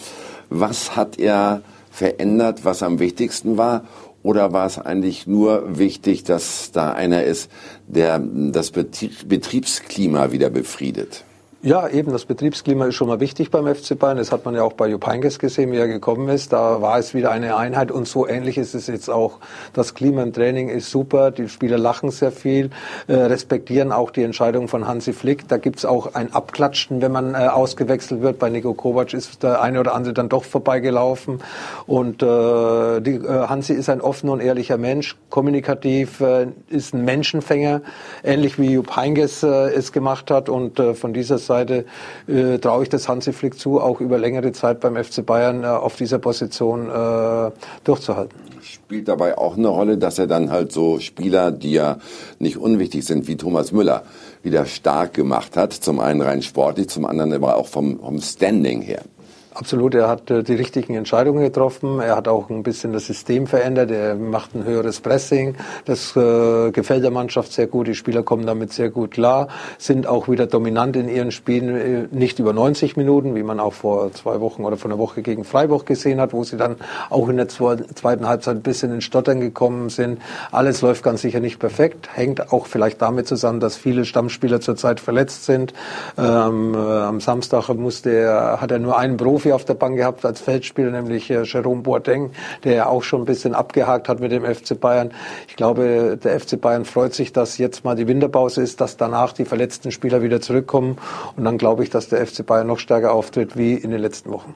[0.50, 3.84] Was hat er verändert, was am wichtigsten war?
[4.24, 7.48] Oder war es eigentlich nur wichtig, dass da einer ist,
[7.86, 11.25] der das Betriebsklima wieder befriedet?
[11.62, 14.18] Ja, eben das Betriebsklima ist schon mal wichtig beim FC Bayern.
[14.18, 16.52] Das hat man ja auch bei Jupp Heynckes gesehen, wie er gekommen ist.
[16.52, 19.38] Da war es wieder eine Einheit und so ähnlich ist es jetzt auch.
[19.72, 22.70] Das Klima im Training ist super, die Spieler lachen sehr viel,
[23.08, 25.48] äh, respektieren auch die Entscheidung von Hansi Flick.
[25.48, 28.38] Da gibt's auch ein Abklatschen, wenn man äh, ausgewechselt wird.
[28.38, 31.40] Bei Nico Kovac ist der eine oder andere dann doch vorbeigelaufen.
[31.86, 37.06] Und äh, die, äh, Hansi ist ein offener und ehrlicher Mensch, kommunikativ, äh, ist ein
[37.06, 37.80] Menschenfänger,
[38.22, 40.50] ähnlich wie Jupp Heynckes äh, es gemacht hat.
[40.50, 41.86] Und äh, von dieser Seite
[42.28, 45.66] äh, traue ich das Hansi Flick zu, auch über längere Zeit beim FC Bayern äh,
[45.66, 47.50] auf dieser Position äh,
[47.84, 48.38] durchzuhalten.
[48.60, 51.98] Spielt dabei auch eine Rolle, dass er dann halt so Spieler, die ja
[52.38, 54.02] nicht unwichtig sind, wie Thomas Müller,
[54.42, 55.72] wieder stark gemacht hat.
[55.72, 59.02] Zum einen rein sportlich, zum anderen aber auch vom, vom Standing her.
[59.58, 61.98] Absolut, er hat äh, die richtigen Entscheidungen getroffen.
[62.00, 63.90] Er hat auch ein bisschen das System verändert.
[63.90, 65.56] Er macht ein höheres Pressing.
[65.86, 67.86] Das äh, gefällt der Mannschaft sehr gut.
[67.86, 69.48] Die Spieler kommen damit sehr gut klar,
[69.78, 73.72] sind auch wieder dominant in ihren Spielen, äh, nicht über 90 Minuten, wie man auch
[73.72, 76.76] vor zwei Wochen oder vor einer Woche gegen Freiburg gesehen hat, wo sie dann
[77.08, 80.20] auch in der zweiten Halbzeit ein bisschen in Stottern gekommen sind.
[80.52, 85.00] Alles läuft ganz sicher nicht perfekt, hängt auch vielleicht damit zusammen, dass viele Stammspieler zurzeit
[85.00, 85.72] verletzt sind.
[86.18, 89.96] Ähm, äh, am Samstag musste er, hat er nur einen Profi Profi auf der Bank
[89.96, 92.30] gehabt als Feldspieler, nämlich äh, Jerome Boateng,
[92.64, 95.12] der ja auch schon ein bisschen abgehakt hat mit dem FC Bayern.
[95.48, 99.32] Ich glaube, der FC Bayern freut sich, dass jetzt mal die Winterpause ist, dass danach
[99.32, 100.98] die verletzten Spieler wieder zurückkommen.
[101.36, 104.30] Und dann glaube ich, dass der FC Bayern noch stärker auftritt wie in den letzten
[104.30, 104.54] Wochen.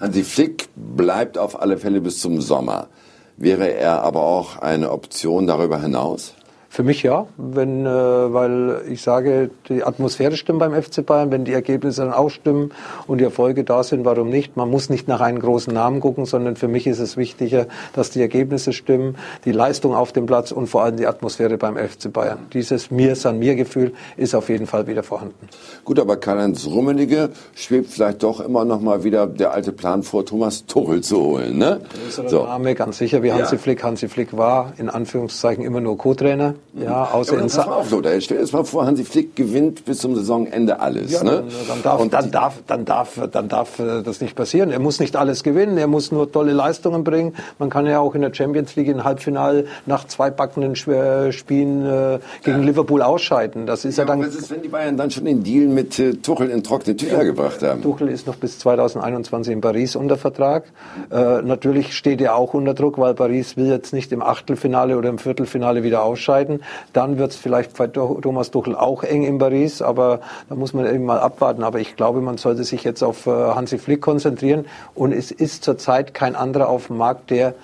[0.00, 2.88] Hansi Flick bleibt auf alle Fälle bis zum Sommer.
[3.36, 6.34] Wäre er aber auch eine Option darüber hinaus?
[6.76, 11.46] Für mich ja, wenn, äh, weil ich sage, die Atmosphäre stimmt beim FC Bayern, wenn
[11.46, 12.70] die Ergebnisse dann auch stimmen
[13.06, 14.58] und die Erfolge da sind, warum nicht?
[14.58, 18.10] Man muss nicht nach einem großen Namen gucken, sondern für mich ist es wichtiger, dass
[18.10, 19.16] die Ergebnisse stimmen,
[19.46, 22.40] die Leistung auf dem Platz und vor allem die Atmosphäre beim FC Bayern.
[22.52, 25.48] Dieses mir san mir Gefühl ist auf jeden Fall wieder vorhanden.
[25.82, 30.26] Gut, aber Karl-Heinz Rummenigge schwebt vielleicht doch immer noch mal wieder der alte Plan vor,
[30.26, 31.80] Thomas Tuchel zu holen, ne?
[32.10, 32.44] So.
[32.44, 33.62] Name, ganz sicher, wie Hansi ja.
[33.62, 33.82] Flick.
[33.82, 36.52] Hansi Flick war in Anführungszeichen immer nur Co-Trainer.
[36.74, 39.34] Ja, außer ja, in pass mal auf, Lothar, stell dir das mal vor, Hansi Flick
[39.34, 41.12] gewinnt bis zum Saisonende alles.
[41.12, 41.44] Ja, ne?
[41.68, 44.70] dann, darf, Und dann, darf, dann, darf, dann darf äh, das nicht passieren.
[44.70, 47.34] Er muss nicht alles gewinnen, er muss nur tolle Leistungen bringen.
[47.58, 51.86] Man kann ja auch in der Champions League im Halbfinale nach zwei backenden äh, Spielen
[51.86, 52.64] äh, gegen ja.
[52.64, 53.66] Liverpool ausscheiden.
[53.66, 54.20] Das ist ja, ja dann.
[54.20, 57.24] Was ist, wenn die Bayern dann schon den Deal mit äh, Tuchel in trockene Tücher
[57.24, 57.80] gebracht haben?
[57.82, 60.64] Tuchel ist noch bis 2021 in Paris unter Vertrag.
[61.10, 65.08] Äh, natürlich steht er auch unter Druck, weil Paris will jetzt nicht im Achtelfinale oder
[65.08, 66.45] im Viertelfinale wieder ausscheiden.
[66.92, 70.86] Dann wird es vielleicht bei Thomas Tuchel auch eng in Paris, aber da muss man
[70.86, 71.62] eben mal abwarten.
[71.62, 74.66] Aber ich glaube, man sollte sich jetzt auf äh, Hansi Flick konzentrieren.
[74.94, 77.54] Und es ist zurzeit kein anderer auf dem Markt, der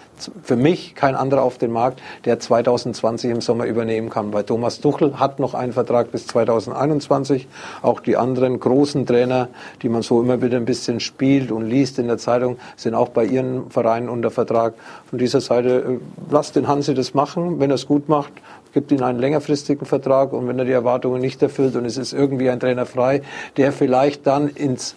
[0.43, 4.33] für mich kein anderer auf dem Markt, der 2020 im Sommer übernehmen kann.
[4.33, 7.49] Weil Thomas Tuchel hat noch einen Vertrag bis 2021.
[7.83, 9.49] Auch die anderen großen Trainer,
[9.83, 13.09] die man so immer wieder ein bisschen spielt und liest in der Zeitung, sind auch
[13.09, 14.75] bei ihren Vereinen unter Vertrag.
[15.07, 15.99] Von dieser Seite, äh,
[16.31, 17.61] lasst den Hansi das machen.
[17.61, 18.33] Wenn er es gut macht,
[18.73, 22.13] gibt ihm einen längerfristigen Vertrag und wenn er die Erwartungen nicht erfüllt und es ist
[22.13, 23.23] irgendwie ein Trainer frei,
[23.57, 24.95] der vielleicht dann ins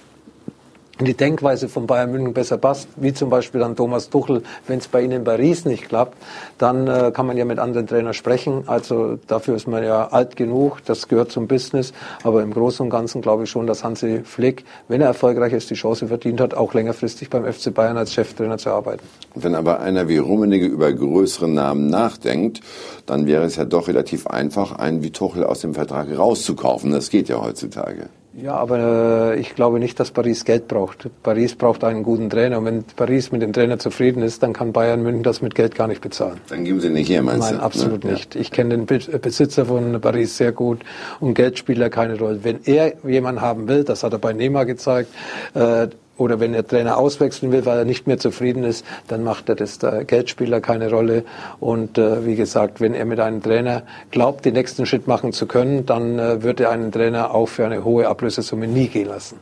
[0.99, 4.87] die Denkweise von Bayern München besser passt, wie zum Beispiel an Thomas Tuchel, wenn es
[4.87, 6.17] bei Ihnen in Paris nicht klappt,
[6.57, 8.63] dann äh, kann man ja mit anderen Trainern sprechen.
[8.67, 11.91] Also dafür ist man ja alt genug, das gehört zum Business.
[12.23, 15.69] Aber im Großen und Ganzen glaube ich schon, dass Hansi Flick, wenn er erfolgreich ist,
[15.69, 19.03] die Chance verdient hat, auch längerfristig beim FC Bayern als Cheftrainer zu arbeiten.
[19.35, 22.61] Wenn aber einer wie Rummenigge über größere Namen nachdenkt,
[23.05, 26.91] dann wäre es ja doch relativ einfach, einen wie Tuchel aus dem Vertrag rauszukaufen.
[26.91, 28.09] Das geht ja heutzutage.
[28.37, 31.09] Ja, aber äh, ich glaube nicht, dass Paris Geld braucht.
[31.23, 32.57] Paris braucht einen guten Trainer.
[32.57, 35.73] Und wenn Paris mit dem Trainer zufrieden ist, dann kann Bayern München das mit Geld
[35.73, 36.41] gar nicht bezahlen.
[36.49, 37.55] Dann geben Sie nicht her, meinst Nein, du?
[37.57, 38.11] Nein, absolut ne?
[38.11, 38.35] nicht.
[38.35, 40.81] Ich kenne den Besitzer von Paris sehr gut
[41.21, 42.43] und Geld spielt da keine Rolle.
[42.43, 45.09] Wenn er jemanden haben will, das hat er bei Neymar gezeigt,
[45.53, 45.87] äh,
[46.17, 49.55] oder wenn der Trainer auswechseln will, weil er nicht mehr zufrieden ist, dann macht er
[49.55, 51.23] das der Geldspieler keine Rolle.
[51.59, 55.45] Und äh, wie gesagt, wenn er mit einem Trainer glaubt, den nächsten Schritt machen zu
[55.45, 59.37] können, dann äh, wird er einen Trainer auch für eine hohe Ablösesumme nie gehen lassen.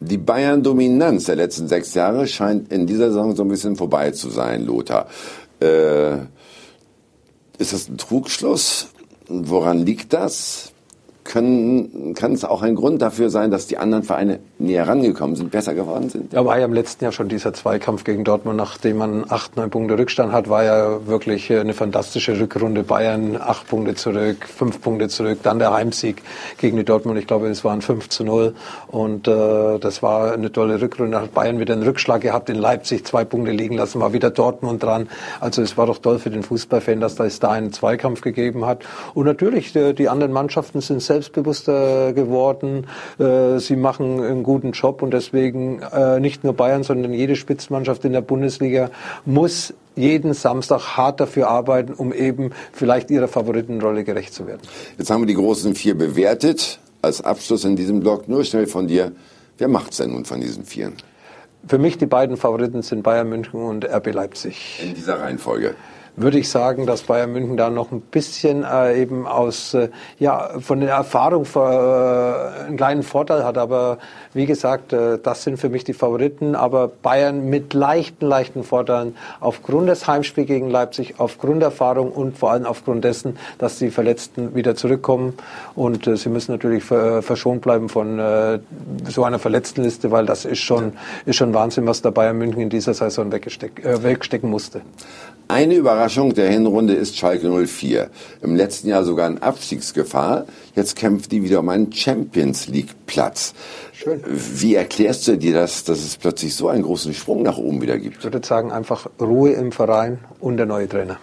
[0.00, 4.28] Die Bayern-Dominanz der letzten sechs Jahre scheint in dieser Saison so ein bisschen vorbei zu
[4.28, 5.06] sein, Lothar.
[5.60, 6.16] Äh,
[7.58, 8.88] ist das ein Trugschluss?
[9.28, 10.72] Woran liegt das?
[11.28, 15.74] Kann es auch ein Grund dafür sein, dass die anderen Vereine näher rangekommen sind, besser
[15.74, 16.32] geworden sind?
[16.32, 19.70] Ja, war ja im letzten Jahr schon dieser Zweikampf gegen Dortmund, nachdem man acht, neun
[19.70, 22.82] Punkte Rückstand hat, war ja wirklich eine fantastische Rückrunde.
[22.82, 26.22] Bayern acht Punkte zurück, fünf Punkte zurück, dann der Heimsieg
[26.58, 27.18] gegen die Dortmund.
[27.18, 28.54] Ich glaube, es waren 5 zu 0
[28.88, 31.20] und äh, das war eine tolle Rückrunde.
[31.20, 34.82] Hat Bayern wieder einen Rückschlag gehabt in Leipzig, zwei Punkte liegen lassen, war wieder Dortmund
[34.82, 35.08] dran.
[35.40, 38.66] Also es war doch toll für den Fußballfan, dass da es da einen Zweikampf gegeben
[38.66, 38.84] hat.
[39.14, 42.86] Und natürlich, die, die anderen Mannschaften sind selbst selbstbewusster geworden.
[43.18, 48.04] Äh, sie machen einen guten Job und deswegen äh, nicht nur Bayern, sondern jede Spitzenmannschaft
[48.04, 48.90] in der Bundesliga
[49.24, 54.60] muss jeden Samstag hart dafür arbeiten, um eben vielleicht ihrer Favoritenrolle gerecht zu werden.
[54.98, 56.78] Jetzt haben wir die großen vier bewertet.
[57.02, 59.12] Als Abschluss in diesem Blog nur schnell von dir.
[59.58, 60.94] Wer macht's denn nun von diesen Vieren?
[61.66, 64.80] Für mich die beiden Favoriten sind Bayern München und RB Leipzig.
[64.82, 65.74] In dieser Reihenfolge
[66.16, 70.58] würde ich sagen, dass Bayern München da noch ein bisschen äh, eben aus, äh, ja,
[70.60, 73.58] von der Erfahrung vor, äh, einen kleinen Vorteil hat.
[73.58, 73.98] Aber
[74.32, 76.54] wie gesagt, äh, das sind für mich die Favoriten.
[76.54, 82.38] Aber Bayern mit leichten, leichten Vorteilen aufgrund des Heimspiels gegen Leipzig, aufgrund der Erfahrung und
[82.38, 85.34] vor allem aufgrund dessen, dass die Verletzten wieder zurückkommen.
[85.74, 88.06] Und äh, sie müssen natürlich äh, verschont bleiben von
[89.08, 90.92] so einer Verletztenliste, weil das ist schon,
[91.24, 94.82] ist schon Wahnsinn, was der Bayern München in dieser Saison weggesteck, wegstecken musste.
[95.48, 98.10] Eine Überraschung der Hinrunde ist Schalke 04.
[98.42, 100.46] Im letzten Jahr sogar in Abstiegsgefahr.
[100.74, 103.54] Jetzt kämpft die wieder um einen Champions League Platz.
[103.92, 104.20] Schön.
[104.26, 107.96] Wie erklärst du dir das, dass es plötzlich so einen großen Sprung nach oben wieder
[107.96, 108.18] gibt?
[108.18, 111.18] Ich würde sagen, einfach Ruhe im Verein und der neue Trainer.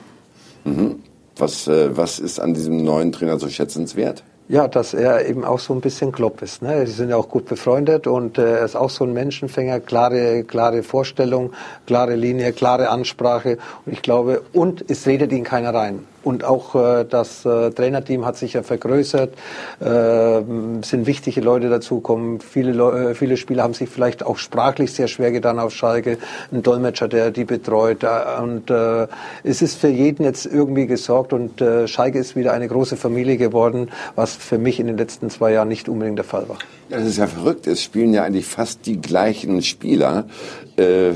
[0.63, 1.01] Mhm.
[1.35, 4.23] Was, äh, was ist an diesem neuen Trainer so schätzenswert?
[4.49, 6.61] Ja, dass er eben auch so ein bisschen Klopp ist.
[6.61, 6.83] Ne?
[6.85, 10.43] Die sind ja auch gut befreundet und äh, er ist auch so ein Menschenfänger, klare,
[10.43, 11.53] klare Vorstellung,
[11.87, 13.57] klare Linie, klare Ansprache.
[13.85, 16.05] Und ich glaube, und es redet ihn keiner rein.
[16.23, 19.33] Und auch äh, das äh, Trainerteam hat sich ja vergrößert,
[19.79, 20.41] äh,
[20.83, 22.39] sind wichtige Leute dazugekommen.
[22.39, 26.17] Viele, Leu äh, viele Spieler haben sich vielleicht auch sprachlich sehr schwer getan auf Schalke.
[26.51, 28.03] Ein Dolmetscher, der die betreut.
[28.03, 29.07] Äh, und äh,
[29.43, 33.37] es ist für jeden jetzt irgendwie gesorgt und äh, Schalke ist wieder eine große Familie
[33.37, 36.57] geworden, was für mich in den letzten zwei Jahren nicht unbedingt der Fall war.
[36.89, 37.67] Ja, das ist ja verrückt.
[37.67, 40.25] Es spielen ja eigentlich fast die gleichen Spieler.
[40.77, 41.11] Äh,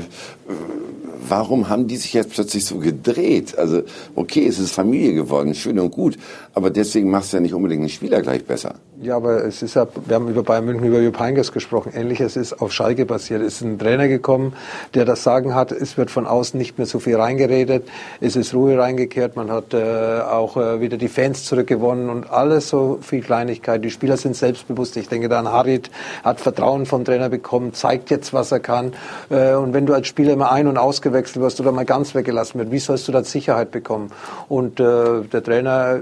[1.30, 3.56] warum haben die sich jetzt plötzlich so gedreht?
[3.58, 3.82] Also,
[4.14, 6.18] okay, es ist Familie geworden, schön und gut,
[6.58, 8.74] aber deswegen machst du ja nicht unbedingt einen Spieler gleich besser.
[9.00, 11.92] Ja, aber es ist ja, wir haben über Bayern München, über Jupp Heynckes gesprochen.
[11.94, 13.42] Ähnliches ist auf Schalke passiert.
[13.42, 14.54] Es ist ein Trainer gekommen,
[14.94, 17.88] der das Sagen hat, es wird von außen nicht mehr so viel reingeredet,
[18.20, 22.68] es ist Ruhe reingekehrt, man hat äh, auch äh, wieder die Fans zurückgewonnen und alles
[22.68, 23.84] so viel Kleinigkeit.
[23.84, 24.96] Die Spieler sind selbstbewusst.
[24.96, 25.92] Ich denke da an Harit,
[26.24, 28.94] hat Vertrauen vom Trainer bekommen, zeigt jetzt, was er kann.
[29.30, 32.58] Äh, und wenn du als Spieler immer ein- und ausgewechselt wirst oder mal ganz weggelassen
[32.58, 34.10] wird, wie sollst du da Sicherheit bekommen?
[34.48, 36.00] Und äh, der Trainer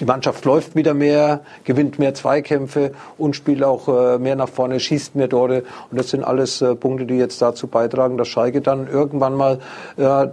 [0.00, 4.80] die Mannschaft läuft wieder mehr, gewinnt mehr Zweikämpfe und spielt auch äh, mehr nach vorne,
[4.80, 5.62] schießt mehr Tore.
[5.90, 9.60] Und das sind alles äh, Punkte, die jetzt dazu beitragen, dass Schalke dann irgendwann mal
[9.96, 10.28] äh,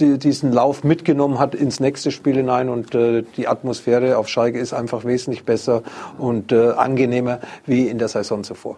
[0.00, 4.58] die, diesen Lauf mitgenommen hat ins nächste Spiel hinein und äh, die Atmosphäre auf Schalke
[4.58, 5.82] ist einfach wesentlich besser
[6.18, 8.76] und äh, angenehmer wie in der Saison zuvor.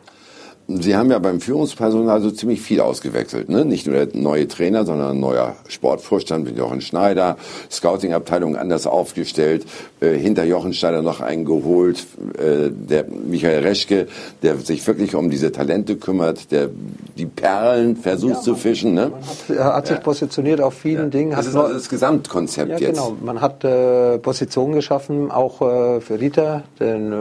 [0.68, 3.48] Sie haben ja beim Führungspersonal so ziemlich viel ausgewechselt.
[3.48, 3.64] Ne?
[3.64, 7.36] Nicht nur der neue Trainer, sondern ein neuer Sportvorstand mit Jochen Schneider,
[7.70, 9.64] Scouting-Abteilung anders aufgestellt,
[10.00, 12.04] äh, hinter Jochen Schneider noch einen geholt,
[12.36, 14.08] äh, der Michael Reschke,
[14.42, 16.70] der sich wirklich um diese Talente kümmert, der
[17.16, 18.94] die Perlen versucht ja, zu fischen.
[18.94, 19.12] Ne?
[19.48, 20.02] Hat, er hat sich ja.
[20.02, 21.10] positioniert auf vielen ja.
[21.10, 21.30] Dingen.
[21.30, 22.94] Das ist also das Gesamtkonzept ja, jetzt.
[22.94, 27.16] Genau, man hat äh, Positionen geschaffen, auch äh, für Rita, den, äh,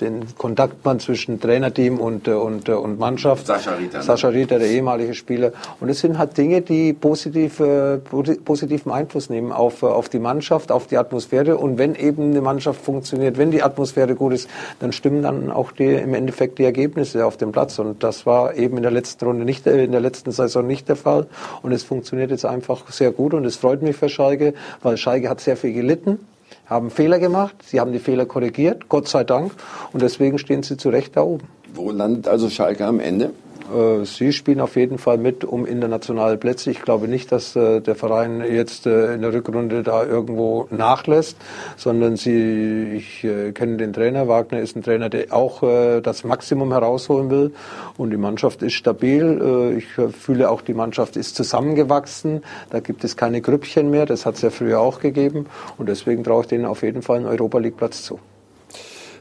[0.00, 3.46] den Kontaktmann zwischen Trainerteam und, äh, und und, und Mannschaft.
[3.46, 3.98] Sascha Rieter.
[3.98, 4.04] Ne?
[4.04, 5.52] Sascha Rieter, der ehemalige Spieler.
[5.80, 10.18] Und es sind halt Dinge, die positiv, äh, positiven Einfluss nehmen auf, äh, auf die
[10.18, 11.56] Mannschaft, auf die Atmosphäre.
[11.56, 14.48] Und wenn eben eine Mannschaft funktioniert, wenn die Atmosphäre gut ist,
[14.80, 17.78] dann stimmen dann auch die, im Endeffekt die Ergebnisse auf dem Platz.
[17.78, 20.88] Und das war eben in der letzten Runde nicht, äh, in der letzten Saison nicht
[20.88, 21.26] der Fall.
[21.62, 23.34] Und es funktioniert jetzt einfach sehr gut.
[23.34, 26.18] Und es freut mich für Schalke, weil Schalke hat sehr viel gelitten
[26.66, 29.52] haben Fehler gemacht, sie haben die Fehler korrigiert, Gott sei Dank,
[29.92, 31.46] und deswegen stehen sie zu Recht da oben.
[31.76, 33.32] Wo landet also Schalke am Ende?
[33.74, 36.70] Äh, sie spielen auf jeden Fall mit um internationale Plätze.
[36.70, 41.36] Ich glaube nicht, dass äh, der Verein jetzt äh, in der Rückrunde da irgendwo nachlässt,
[41.76, 44.28] sondern sie, ich kenne den Trainer.
[44.28, 45.60] Wagner ist ein Trainer, der auch
[46.00, 47.54] das Maximum herausholen will.
[47.96, 49.76] Und die Mannschaft ist stabil.
[49.76, 52.42] Ich fühle auch, die Mannschaft ist zusammengewachsen.
[52.70, 54.06] Da gibt es keine Grüppchen mehr.
[54.06, 55.46] Das hat es ja früher auch gegeben.
[55.76, 58.18] Und deswegen traue ich denen auf jeden Fall einen Europa League Platz zu.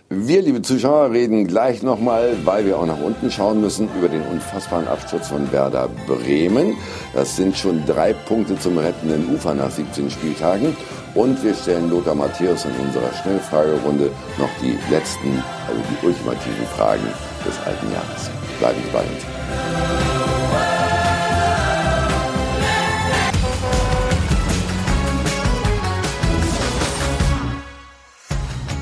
[0.10, 4.22] Wir, liebe Zuschauer, reden gleich nochmal, weil wir auch nach unten schauen müssen, über den
[4.22, 6.78] unfassbaren Absturz von Werder Bremen.
[7.16, 10.78] Das sind schon drei Punkte zum rettenden Ufer nach 17 Spieltagen.
[11.16, 17.08] Und wir stellen Lothar Matthäus in unserer Schnellfragerunde noch die letzten, also die ultimativen Fragen
[17.44, 18.30] des alten Jahres.
[18.60, 20.05] Bleiben Sie bei uns.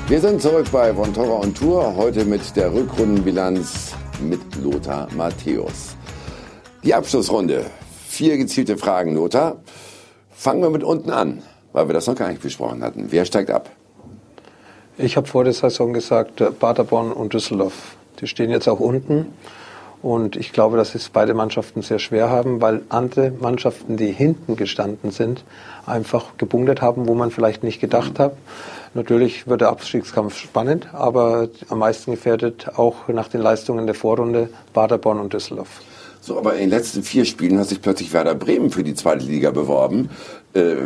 [0.06, 5.96] Wir sind zurück bei Von Torra on Tour, heute mit der Rückrundenbilanz mit Lothar Matthäus.
[6.82, 7.64] Die Abschlussrunde.
[8.06, 9.62] Vier gezielte Fragen, Lothar.
[10.30, 11.42] Fangen wir mit unten an,
[11.72, 13.06] weil wir das noch gar nicht besprochen hatten.
[13.12, 13.70] Wer steigt ab?
[14.98, 19.32] Ich habe vor der Saison gesagt, äh, Paderborn und Düsseldorf, die stehen jetzt auch unten.
[20.04, 24.54] Und ich glaube, dass es beide Mannschaften sehr schwer haben, weil andere Mannschaften, die hinten
[24.54, 25.44] gestanden sind,
[25.86, 28.36] einfach gebunktet haben, wo man vielleicht nicht gedacht hat.
[28.92, 34.50] Natürlich wird der Abstiegskampf spannend, aber am meisten gefährdet auch nach den Leistungen der Vorrunde
[34.74, 35.80] Paderborn und Düsseldorf.
[36.20, 39.24] So, aber in den letzten vier Spielen hat sich plötzlich Werder Bremen für die zweite
[39.24, 40.10] Liga beworben.
[40.54, 40.76] Äh,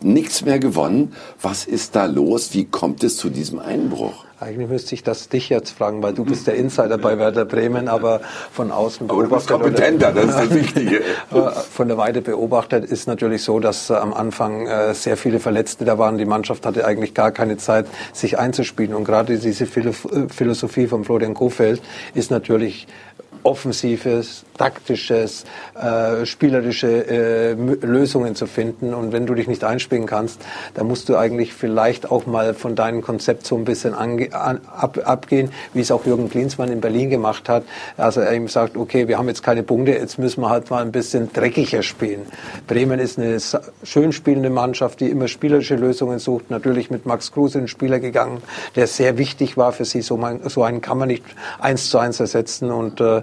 [0.00, 1.12] nichts mehr gewonnen.
[1.42, 2.54] Was ist da los?
[2.54, 4.24] Wie kommt es zu diesem Einbruch?
[4.40, 7.88] Eigentlich müsste ich das dich jetzt fragen, weil du bist der Insider bei Werder Bremen,
[7.88, 8.20] aber
[8.52, 9.50] von außen beobachtet.
[9.50, 11.02] Aber du bist kompetenter, das ist das Wichtige.
[11.70, 15.84] von der Weide beobachtet ist natürlich so, dass äh, am Anfang äh, sehr viele Verletzte
[15.84, 16.16] da waren.
[16.16, 18.94] Die Mannschaft hatte eigentlich gar keine Zeit, sich einzuspielen.
[18.94, 21.82] Und gerade diese Philosophie von Florian Kofeld
[22.14, 22.86] ist natürlich
[23.48, 25.44] offensives, taktisches,
[25.74, 28.92] äh, spielerische äh, Lösungen zu finden.
[28.92, 30.40] Und wenn du dich nicht einspielen kannst,
[30.74, 34.60] dann musst du eigentlich vielleicht auch mal von deinem Konzept so ein bisschen ange an,
[34.66, 37.64] ab, abgehen, wie es auch Jürgen Klinsmann in Berlin gemacht hat.
[37.96, 40.82] Also er ihm sagt, okay, wir haben jetzt keine Punkte, jetzt müssen wir halt mal
[40.82, 42.26] ein bisschen dreckiger spielen.
[42.66, 43.38] Bremen ist eine
[43.82, 46.50] schön spielende Mannschaft, die immer spielerische Lösungen sucht.
[46.50, 48.42] Natürlich mit Max Kruse ein Spieler gegangen,
[48.76, 50.02] der sehr wichtig war für sie.
[50.02, 51.24] So, man, so einen kann man nicht
[51.58, 52.70] eins zu eins ersetzen.
[52.70, 53.22] Und äh,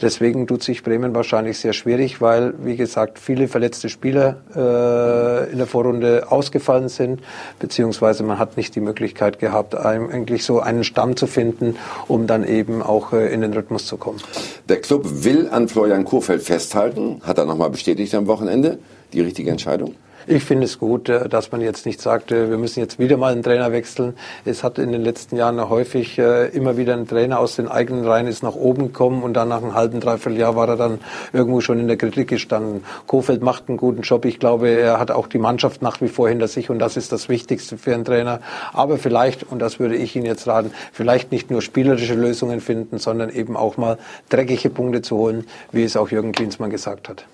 [0.00, 5.58] deswegen tut sich Bremen wahrscheinlich sehr schwierig, weil, wie gesagt, viele verletzte Spieler äh, in
[5.58, 7.20] der Vorrunde ausgefallen sind,
[7.58, 11.76] beziehungsweise man hat nicht die Möglichkeit gehabt, eigentlich so einen Stamm zu finden,
[12.08, 14.20] um dann eben auch äh, in den Rhythmus zu kommen.
[14.68, 18.78] Der Club will an Florian Kohfeldt festhalten, hat er nochmal bestätigt am Wochenende.
[19.12, 19.94] Die richtige Entscheidung?
[20.26, 23.18] Ich finde es gut, äh, dass man jetzt nicht sagt, äh, wir müssen jetzt wieder
[23.18, 24.14] mal einen Trainer wechseln.
[24.46, 28.06] Es hat in den letzten Jahren häufig äh, immer wieder ein Trainer aus den eigenen
[28.06, 31.00] Reihen ist nach oben gekommen und dann nach einem halben, dreiviertel Jahr war er dann
[31.34, 32.84] irgendwo schon in der Kritik gestanden.
[33.06, 34.24] Kofeld macht einen guten Job.
[34.24, 37.12] Ich glaube, er hat auch die Mannschaft nach wie vor hinter sich und das ist
[37.12, 38.40] das Wichtigste für einen Trainer.
[38.72, 42.98] Aber vielleicht, und das würde ich Ihnen jetzt raten, vielleicht nicht nur spielerische Lösungen finden,
[42.98, 43.98] sondern eben auch mal
[44.30, 47.26] dreckige Punkte zu holen, wie es auch Jürgen Klinsmann gesagt hat.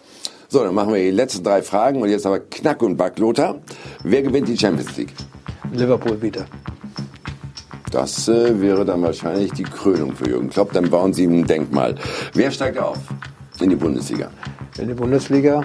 [0.52, 3.60] So, dann machen wir die letzten drei Fragen und jetzt aber Knack und Back, Lothar.
[4.02, 5.14] Wer gewinnt die Champions League?
[5.72, 6.44] Liverpool wieder.
[7.92, 10.72] Das äh, wäre dann wahrscheinlich die Krönung für Jürgen Klopp.
[10.72, 11.94] Dann bauen Sie ihm ein Denkmal.
[12.34, 12.98] Wer steigt auf
[13.60, 14.28] in die Bundesliga?
[14.76, 15.62] In die Bundesliga,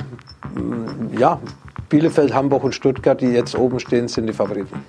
[0.54, 1.40] mm, ja,
[1.90, 4.84] Bielefeld, Hamburg und Stuttgart, die jetzt oben stehen, sind die Favoriten.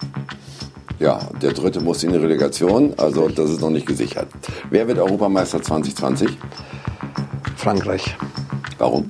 [0.98, 4.28] Ja, der dritte muss in die Relegation, also das ist noch nicht gesichert.
[4.68, 6.36] Wer wird Europameister 2020?
[7.56, 8.14] Frankreich.
[8.76, 9.08] Warum?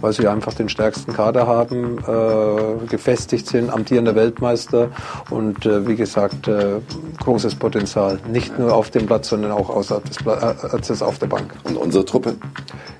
[0.00, 4.88] Weil sie einfach den stärksten Kader haben, äh, gefestigt sind, amtierender Weltmeister
[5.30, 6.80] und äh, wie gesagt äh,
[7.22, 8.18] großes Potenzial.
[8.30, 11.54] Nicht nur auf dem Platz, sondern auch außerhalb des Platzes auf der Bank.
[11.64, 12.36] Und unsere Truppe?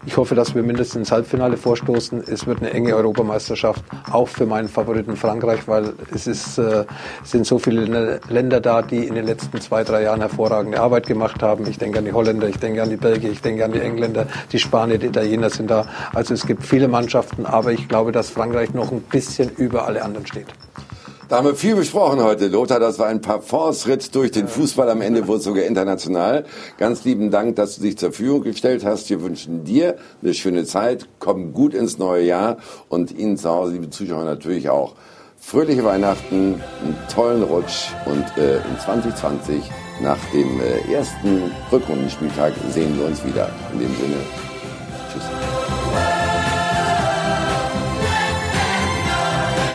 [0.06, 2.24] Ich hoffe, dass wir mindestens ins Halbfinale vorstoßen.
[2.26, 6.86] Es wird eine enge Europameisterschaft, auch für meinen Favoriten Frankreich, weil es ist, äh,
[7.22, 11.42] sind so viele Länder da, die in den letzten zwei, drei Jahren hervorragende Arbeit gemacht
[11.42, 11.66] haben.
[11.66, 14.26] Ich denke an die Holländer, ich denke an die Belgier, ich denke an die Engländer,
[14.50, 15.86] die Spanier, die Italiener sind da.
[16.14, 20.02] Also es gibt viele Mannschaften, aber ich glaube, dass Frankreich noch ein bisschen über alle
[20.02, 20.46] anderen steht.
[21.30, 22.80] Da haben wir viel besprochen heute, Lothar.
[22.80, 24.90] Das war ein Parforce-Ritt durch den Fußball.
[24.90, 26.44] Am Ende wurde es sogar international.
[26.76, 29.08] Ganz lieben Dank, dass du dich zur Verfügung gestellt hast.
[29.10, 31.06] Wir wünschen dir eine schöne Zeit.
[31.20, 32.56] Komm gut ins neue Jahr
[32.88, 34.96] und Ihnen zu Hause, liebe Zuschauer, natürlich auch.
[35.38, 39.62] Fröhliche Weihnachten, einen tollen Rutsch und äh, in 2020
[40.02, 43.48] nach dem äh, ersten Rückrundenspieltag sehen wir uns wieder.
[43.72, 44.16] In dem Sinne,
[45.12, 45.79] tschüss.